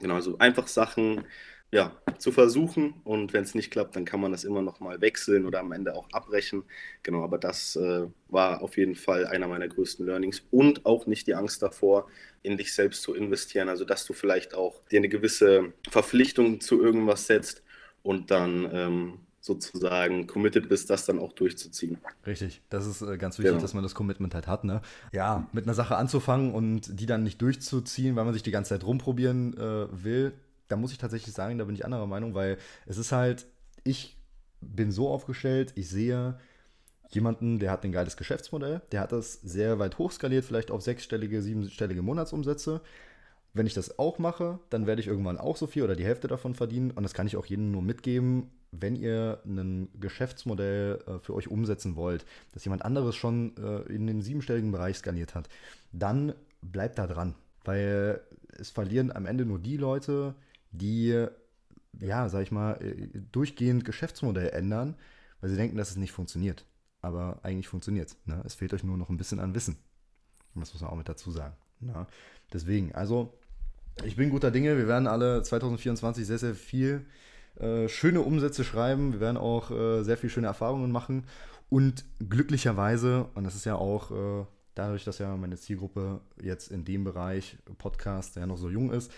Genau, 0.00 0.16
also 0.16 0.36
einfach 0.36 0.68
Sachen, 0.68 1.24
ja, 1.70 1.92
zu 2.18 2.32
versuchen. 2.32 2.94
Und 3.04 3.32
wenn 3.32 3.44
es 3.44 3.54
nicht 3.54 3.70
klappt, 3.70 3.96
dann 3.96 4.04
kann 4.04 4.20
man 4.20 4.32
das 4.32 4.44
immer 4.44 4.62
noch 4.62 4.80
mal 4.80 5.00
wechseln 5.00 5.44
oder 5.44 5.60
am 5.60 5.72
Ende 5.72 5.94
auch 5.94 6.08
abbrechen. 6.12 6.64
Genau, 7.02 7.22
aber 7.22 7.38
das 7.38 7.76
äh, 7.76 8.06
war 8.28 8.62
auf 8.62 8.76
jeden 8.76 8.94
Fall 8.94 9.26
einer 9.26 9.48
meiner 9.48 9.68
größten 9.68 10.06
Learnings. 10.06 10.42
Und 10.50 10.86
auch 10.86 11.06
nicht 11.06 11.26
die 11.26 11.34
Angst 11.34 11.62
davor, 11.62 12.08
in 12.42 12.56
dich 12.56 12.74
selbst 12.74 13.02
zu 13.02 13.14
investieren. 13.14 13.68
Also, 13.68 13.84
dass 13.84 14.06
du 14.06 14.12
vielleicht 14.12 14.54
auch 14.54 14.82
dir 14.90 14.98
eine 14.98 15.08
gewisse 15.08 15.72
Verpflichtung 15.90 16.60
zu 16.60 16.82
irgendwas 16.82 17.26
setzt 17.26 17.62
und 18.02 18.30
dann 18.30 18.68
ähm, 18.72 19.18
sozusagen 19.40 20.26
committed 20.26 20.68
bist, 20.68 20.90
das 20.90 21.04
dann 21.04 21.18
auch 21.18 21.32
durchzuziehen. 21.32 21.98
Richtig, 22.26 22.62
das 22.70 22.86
ist 22.86 23.02
äh, 23.02 23.18
ganz 23.18 23.38
wichtig, 23.38 23.52
genau. 23.52 23.62
dass 23.62 23.74
man 23.74 23.82
das 23.82 23.94
Commitment 23.94 24.34
halt 24.34 24.46
hat. 24.46 24.64
Ne? 24.64 24.80
Ja, 25.12 25.48
mit 25.52 25.64
einer 25.64 25.74
Sache 25.74 25.96
anzufangen 25.96 26.54
und 26.54 27.00
die 27.00 27.06
dann 27.06 27.24
nicht 27.24 27.40
durchzuziehen, 27.42 28.16
weil 28.16 28.24
man 28.24 28.34
sich 28.34 28.42
die 28.42 28.50
ganze 28.50 28.70
Zeit 28.70 28.84
rumprobieren 28.84 29.54
äh, 29.56 30.04
will, 30.04 30.32
da 30.68 30.76
muss 30.76 30.92
ich 30.92 30.98
tatsächlich 30.98 31.34
sagen, 31.34 31.58
da 31.58 31.64
bin 31.64 31.74
ich 31.74 31.84
anderer 31.84 32.06
Meinung, 32.06 32.34
weil 32.34 32.58
es 32.86 32.98
ist 32.98 33.12
halt, 33.12 33.46
ich 33.84 34.16
bin 34.60 34.92
so 34.92 35.08
aufgestellt, 35.08 35.72
ich 35.76 35.88
sehe 35.88 36.38
jemanden, 37.10 37.58
der 37.58 37.70
hat 37.70 37.84
ein 37.84 37.92
geiles 37.92 38.16
Geschäftsmodell, 38.16 38.82
der 38.92 39.00
hat 39.00 39.12
das 39.12 39.34
sehr 39.34 39.78
weit 39.78 39.98
hochskaliert, 39.98 40.44
vielleicht 40.44 40.70
auf 40.70 40.82
sechsstellige, 40.82 41.42
siebenstellige 41.42 42.02
Monatsumsätze. 42.02 42.80
Wenn 43.54 43.66
ich 43.66 43.74
das 43.74 43.98
auch 43.98 44.18
mache, 44.18 44.58
dann 44.68 44.86
werde 44.86 45.00
ich 45.00 45.08
irgendwann 45.08 45.38
auch 45.38 45.56
so 45.56 45.66
viel 45.66 45.82
oder 45.82 45.96
die 45.96 46.04
Hälfte 46.04 46.28
davon 46.28 46.54
verdienen. 46.54 46.90
Und 46.90 47.02
das 47.02 47.14
kann 47.14 47.26
ich 47.26 47.36
auch 47.36 47.46
jedem 47.46 47.70
nur 47.70 47.80
mitgeben, 47.80 48.50
wenn 48.72 48.94
ihr 48.94 49.40
ein 49.46 49.88
Geschäftsmodell 49.98 50.98
äh, 51.06 51.18
für 51.20 51.34
euch 51.34 51.48
umsetzen 51.48 51.96
wollt, 51.96 52.26
das 52.52 52.64
jemand 52.64 52.84
anderes 52.84 53.16
schon 53.16 53.56
äh, 53.56 53.90
in 53.92 54.06
den 54.06 54.20
siebenstelligen 54.20 54.70
Bereich 54.70 54.98
skaliert 54.98 55.34
hat, 55.34 55.48
dann 55.92 56.34
bleibt 56.60 56.98
da 56.98 57.06
dran. 57.06 57.34
Weil 57.64 58.20
es 58.58 58.70
verlieren 58.70 59.10
am 59.10 59.24
Ende 59.26 59.46
nur 59.46 59.58
die 59.58 59.78
Leute, 59.78 60.34
die, 60.70 61.26
ja, 62.00 62.28
sag 62.28 62.42
ich 62.42 62.50
mal, 62.50 62.74
äh, 62.82 63.08
durchgehend 63.32 63.84
Geschäftsmodell 63.84 64.50
ändern, 64.50 64.96
weil 65.40 65.50
sie 65.50 65.56
denken, 65.56 65.76
dass 65.76 65.90
es 65.90 65.96
nicht 65.96 66.12
funktioniert. 66.12 66.64
Aber 67.00 67.40
eigentlich 67.42 67.68
funktioniert 67.68 68.08
es. 68.08 68.16
Ne? 68.26 68.42
Es 68.44 68.54
fehlt 68.54 68.74
euch 68.74 68.84
nur 68.84 68.96
noch 68.96 69.08
ein 69.08 69.16
bisschen 69.16 69.40
an 69.40 69.54
Wissen. 69.54 69.76
Und 70.54 70.60
das 70.60 70.72
muss 70.72 70.82
man 70.82 70.90
auch 70.90 70.96
mit 70.96 71.08
dazu 71.08 71.30
sagen. 71.30 71.54
Ne? 71.80 72.06
Deswegen, 72.52 72.94
also, 72.94 73.38
ich 74.04 74.16
bin 74.16 74.30
guter 74.30 74.50
Dinge. 74.50 74.76
Wir 74.76 74.88
werden 74.88 75.06
alle 75.06 75.42
2024 75.42 76.26
sehr, 76.26 76.38
sehr 76.38 76.54
viel 76.54 77.06
äh, 77.60 77.88
schöne 77.88 78.20
Umsätze 78.20 78.64
schreiben. 78.64 79.12
Wir 79.12 79.20
werden 79.20 79.36
auch 79.36 79.70
äh, 79.70 80.02
sehr 80.02 80.16
viel 80.16 80.30
schöne 80.30 80.46
Erfahrungen 80.46 80.90
machen. 80.90 81.24
Und 81.70 82.04
glücklicherweise, 82.28 83.28
und 83.34 83.44
das 83.44 83.54
ist 83.54 83.66
ja 83.66 83.74
auch 83.76 84.10
äh, 84.10 84.46
dadurch, 84.74 85.04
dass 85.04 85.18
ja 85.18 85.36
meine 85.36 85.56
Zielgruppe 85.56 86.20
jetzt 86.40 86.70
in 86.70 86.84
dem 86.84 87.04
Bereich 87.04 87.58
Podcast 87.78 88.36
ja 88.36 88.46
noch 88.46 88.56
so 88.56 88.70
jung 88.70 88.90
ist, 88.92 89.12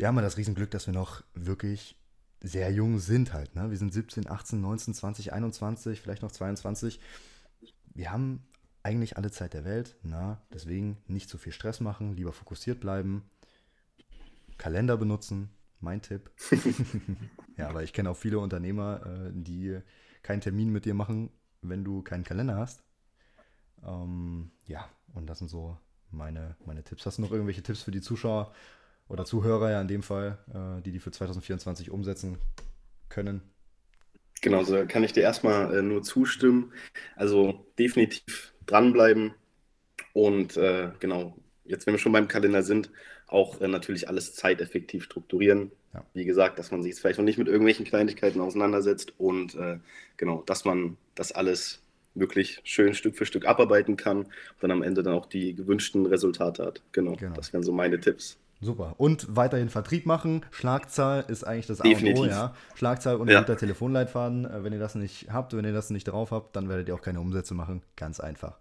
wir 0.00 0.08
haben 0.08 0.16
ja 0.16 0.22
das 0.22 0.38
Riesenglück, 0.38 0.70
dass 0.70 0.86
wir 0.86 0.94
noch 0.94 1.22
wirklich 1.34 1.94
sehr 2.40 2.72
jung 2.72 2.98
sind 2.98 3.34
halt. 3.34 3.54
Ne? 3.54 3.70
Wir 3.70 3.76
sind 3.76 3.92
17, 3.92 4.30
18, 4.30 4.58
19, 4.58 4.94
20, 4.94 5.32
21, 5.34 6.00
vielleicht 6.00 6.22
noch 6.22 6.32
22. 6.32 7.00
Wir 7.92 8.10
haben 8.10 8.42
eigentlich 8.82 9.18
alle 9.18 9.30
Zeit 9.30 9.52
der 9.52 9.66
Welt. 9.66 9.96
Na? 10.02 10.40
Deswegen 10.54 10.96
nicht 11.06 11.28
zu 11.28 11.36
viel 11.36 11.52
Stress 11.52 11.80
machen, 11.80 12.16
lieber 12.16 12.32
fokussiert 12.32 12.80
bleiben. 12.80 13.28
Kalender 14.56 14.96
benutzen, 14.96 15.50
mein 15.80 16.00
Tipp. 16.00 16.30
ja, 17.58 17.68
aber 17.68 17.82
ich 17.82 17.92
kenne 17.92 18.08
auch 18.08 18.16
viele 18.16 18.38
Unternehmer, 18.38 19.04
äh, 19.04 19.30
die 19.34 19.80
keinen 20.22 20.40
Termin 20.40 20.70
mit 20.70 20.86
dir 20.86 20.94
machen, 20.94 21.28
wenn 21.60 21.84
du 21.84 22.00
keinen 22.00 22.24
Kalender 22.24 22.56
hast. 22.56 22.82
Ähm, 23.84 24.50
ja, 24.64 24.88
und 25.12 25.26
das 25.26 25.40
sind 25.40 25.48
so 25.48 25.76
meine, 26.10 26.56
meine 26.64 26.84
Tipps. 26.84 27.04
Hast 27.04 27.18
du 27.18 27.22
noch 27.22 27.32
irgendwelche 27.32 27.62
Tipps 27.62 27.82
für 27.82 27.90
die 27.90 28.00
Zuschauer 28.00 28.54
oder 29.10 29.24
Zuhörer 29.24 29.70
ja 29.70 29.80
in 29.80 29.88
dem 29.88 30.02
Fall, 30.02 30.38
äh, 30.54 30.82
die 30.82 30.92
die 30.92 31.00
für 31.00 31.10
2024 31.10 31.90
umsetzen 31.90 32.38
können? 33.08 33.42
Genau, 34.40 34.62
so 34.64 34.86
kann 34.86 35.04
ich 35.04 35.12
dir 35.12 35.22
erstmal 35.22 35.76
äh, 35.76 35.82
nur 35.82 36.02
zustimmen. 36.02 36.72
Also 37.16 37.66
definitiv 37.78 38.54
dranbleiben 38.66 39.34
und 40.12 40.56
äh, 40.56 40.90
genau, 41.00 41.36
jetzt 41.64 41.86
wenn 41.86 41.94
wir 41.94 41.98
schon 41.98 42.12
beim 42.12 42.28
Kalender 42.28 42.62
sind, 42.62 42.90
auch 43.26 43.60
äh, 43.60 43.68
natürlich 43.68 44.08
alles 44.08 44.34
zeiteffektiv 44.34 45.04
strukturieren. 45.04 45.72
Ja. 45.92 46.04
Wie 46.14 46.24
gesagt, 46.24 46.58
dass 46.58 46.70
man 46.70 46.82
sich 46.82 46.90
jetzt 46.90 47.00
vielleicht 47.00 47.18
noch 47.18 47.24
nicht 47.24 47.38
mit 47.38 47.48
irgendwelchen 47.48 47.84
Kleinigkeiten 47.84 48.40
auseinandersetzt 48.40 49.12
und 49.18 49.54
äh, 49.56 49.78
genau, 50.16 50.42
dass 50.46 50.64
man 50.64 50.96
das 51.14 51.32
alles 51.32 51.82
wirklich 52.14 52.60
schön 52.64 52.94
Stück 52.94 53.16
für 53.16 53.26
Stück 53.26 53.46
abarbeiten 53.46 53.96
kann 53.96 54.18
und 54.18 54.32
dann 54.60 54.70
am 54.70 54.82
Ende 54.82 55.02
dann 55.02 55.14
auch 55.14 55.26
die 55.26 55.54
gewünschten 55.54 56.06
Resultate 56.06 56.64
hat. 56.64 56.82
Genau, 56.92 57.14
genau. 57.16 57.34
das 57.34 57.52
wären 57.52 57.62
so 57.62 57.72
meine 57.72 58.00
Tipps. 58.00 58.38
Super. 58.60 58.94
Und 58.98 59.34
weiterhin 59.34 59.70
Vertrieb 59.70 60.04
machen. 60.04 60.44
Schlagzahl 60.50 61.24
ist 61.28 61.44
eigentlich 61.44 61.66
das 61.66 61.78
Definitiv. 61.78 62.18
A 62.18 62.20
und 62.20 62.28
O, 62.28 62.30
ja. 62.30 62.54
Schlagzahl 62.74 63.16
und 63.16 63.28
ja. 63.28 63.40
guter 63.40 63.56
Telefonleitfaden. 63.56 64.44
Äh, 64.44 64.64
wenn 64.64 64.72
ihr 64.72 64.78
das 64.78 64.94
nicht 64.94 65.32
habt, 65.32 65.56
wenn 65.56 65.64
ihr 65.64 65.72
das 65.72 65.90
nicht 65.90 66.04
drauf 66.04 66.30
habt, 66.30 66.56
dann 66.56 66.68
werdet 66.68 66.88
ihr 66.88 66.94
auch 66.94 67.00
keine 67.00 67.20
Umsätze 67.20 67.54
machen. 67.54 67.82
Ganz 67.96 68.20
einfach. 68.20 68.58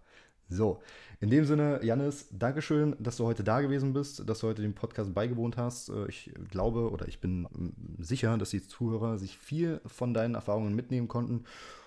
So, 0.48 0.82
in 1.20 1.30
dem 1.30 1.46
Sinne, 1.46 1.80
Janis, 1.84 2.28
Dankeschön, 2.32 2.96
dass 2.98 3.18
du 3.18 3.26
heute 3.26 3.44
da 3.44 3.62
gewesen 3.62 3.94
bist, 3.94 4.28
dass 4.28 4.40
du 4.40 4.48
heute 4.48 4.62
den 4.62 4.74
Podcast 4.74 5.14
beigewohnt 5.14 5.58
hast. 5.58 5.90
Äh, 5.90 6.08
ich 6.08 6.32
glaube 6.50 6.90
oder 6.92 7.08
ich 7.08 7.20
bin 7.20 7.42
mm, 7.44 8.02
sicher, 8.02 8.38
dass 8.38 8.52
die 8.52 8.66
Zuhörer 8.66 9.18
sich 9.18 9.38
viel 9.38 9.82
von 9.86 10.14
deinen 10.14 10.36
Erfahrungen 10.36 10.76
mitnehmen 10.76 11.10
konnten. 11.10 11.44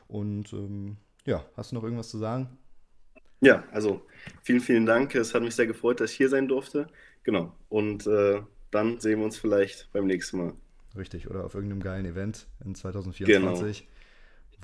Und 0.06 0.52
ähm, 0.52 0.98
ja, 1.24 1.44
hast 1.56 1.72
du 1.72 1.76
noch 1.76 1.82
irgendwas 1.82 2.10
zu 2.10 2.18
sagen? 2.18 2.58
Ja, 3.42 3.64
also 3.72 4.00
vielen, 4.42 4.60
vielen 4.60 4.86
Dank. 4.86 5.14
Es 5.14 5.34
hat 5.34 5.42
mich 5.42 5.54
sehr 5.54 5.66
gefreut, 5.66 6.00
dass 6.00 6.12
ich 6.12 6.16
hier 6.16 6.28
sein 6.28 6.48
durfte. 6.48 6.86
Genau. 7.24 7.54
Und 7.68 8.06
äh, 8.06 8.40
dann 8.70 9.00
sehen 9.00 9.18
wir 9.18 9.24
uns 9.24 9.36
vielleicht 9.36 9.92
beim 9.92 10.06
nächsten 10.06 10.38
Mal. 10.38 10.52
Richtig, 10.96 11.28
oder 11.28 11.44
auf 11.44 11.54
irgendeinem 11.54 11.82
geilen 11.82 12.06
Event 12.06 12.46
in 12.64 12.74
2024. 12.74 13.80
Genau 13.80 13.92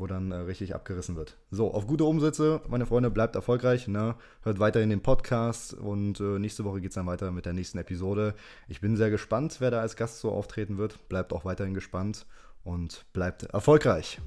wo 0.01 0.07
dann 0.07 0.31
äh, 0.31 0.37
richtig 0.37 0.75
abgerissen 0.75 1.17
wird. 1.17 1.37
So, 1.51 1.73
auf 1.75 1.87
gute 1.87 2.05
Umsätze, 2.05 2.61
meine 2.69 2.87
Freunde, 2.87 3.11
bleibt 3.11 3.35
erfolgreich. 3.35 3.88
Ne? 3.88 4.14
Hört 4.43 4.61
weiterhin 4.61 4.91
den 4.91 5.03
Podcast 5.03 5.75
und 5.75 6.21
äh, 6.21 6.38
nächste 6.38 6.64
Woche 6.64 6.81
geht 6.81 6.91
es 6.91 6.95
dann 6.95 7.07
weiter 7.07 7.31
mit 7.33 7.47
der 7.47 7.53
nächsten 7.53 7.79
Episode. 7.79 8.35
Ich 8.69 8.81
bin 8.81 8.97
sehr 8.97 9.11
gespannt, 9.11 9.57
wer 9.59 9.71
da 9.71 9.81
als 9.81 9.97
Gast 9.97 10.21
so 10.21 10.31
auftreten 10.31 10.79
wird. 10.79 11.09
Bleibt 11.09 11.33
auch 11.33 11.45
weiterhin 11.45 11.75
gespannt 11.75 12.27
und 12.64 13.07
bleibt 13.12 13.44
erfolgreich. 13.44 14.21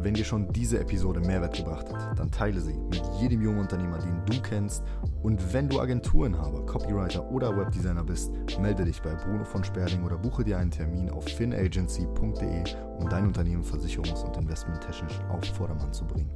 Wenn 0.00 0.14
dir 0.14 0.24
schon 0.24 0.52
diese 0.52 0.78
Episode 0.78 1.20
Mehrwert 1.20 1.56
gebracht 1.56 1.92
hat, 1.92 2.16
dann 2.18 2.30
teile 2.30 2.60
sie 2.60 2.74
mit 2.74 3.02
jedem 3.20 3.42
jungen 3.42 3.58
Unternehmer, 3.58 3.98
den 3.98 4.24
du 4.26 4.40
kennst. 4.42 4.84
Und 5.22 5.52
wenn 5.52 5.68
du 5.68 5.80
Agenturenhaber, 5.80 6.64
Copywriter 6.66 7.28
oder 7.30 7.56
Webdesigner 7.56 8.04
bist, 8.04 8.30
melde 8.60 8.84
dich 8.84 9.02
bei 9.02 9.14
Bruno 9.14 9.44
von 9.44 9.64
Sperling 9.64 10.04
oder 10.04 10.16
buche 10.16 10.44
dir 10.44 10.58
einen 10.58 10.70
Termin 10.70 11.10
auf 11.10 11.24
finagency.de, 11.24 12.64
um 12.98 13.08
dein 13.08 13.26
Unternehmen 13.26 13.64
versicherungs- 13.64 14.24
und 14.24 14.36
investmenttechnisch 14.36 15.18
auf 15.30 15.44
Vordermann 15.46 15.92
zu 15.92 16.06
bringen. 16.06 16.30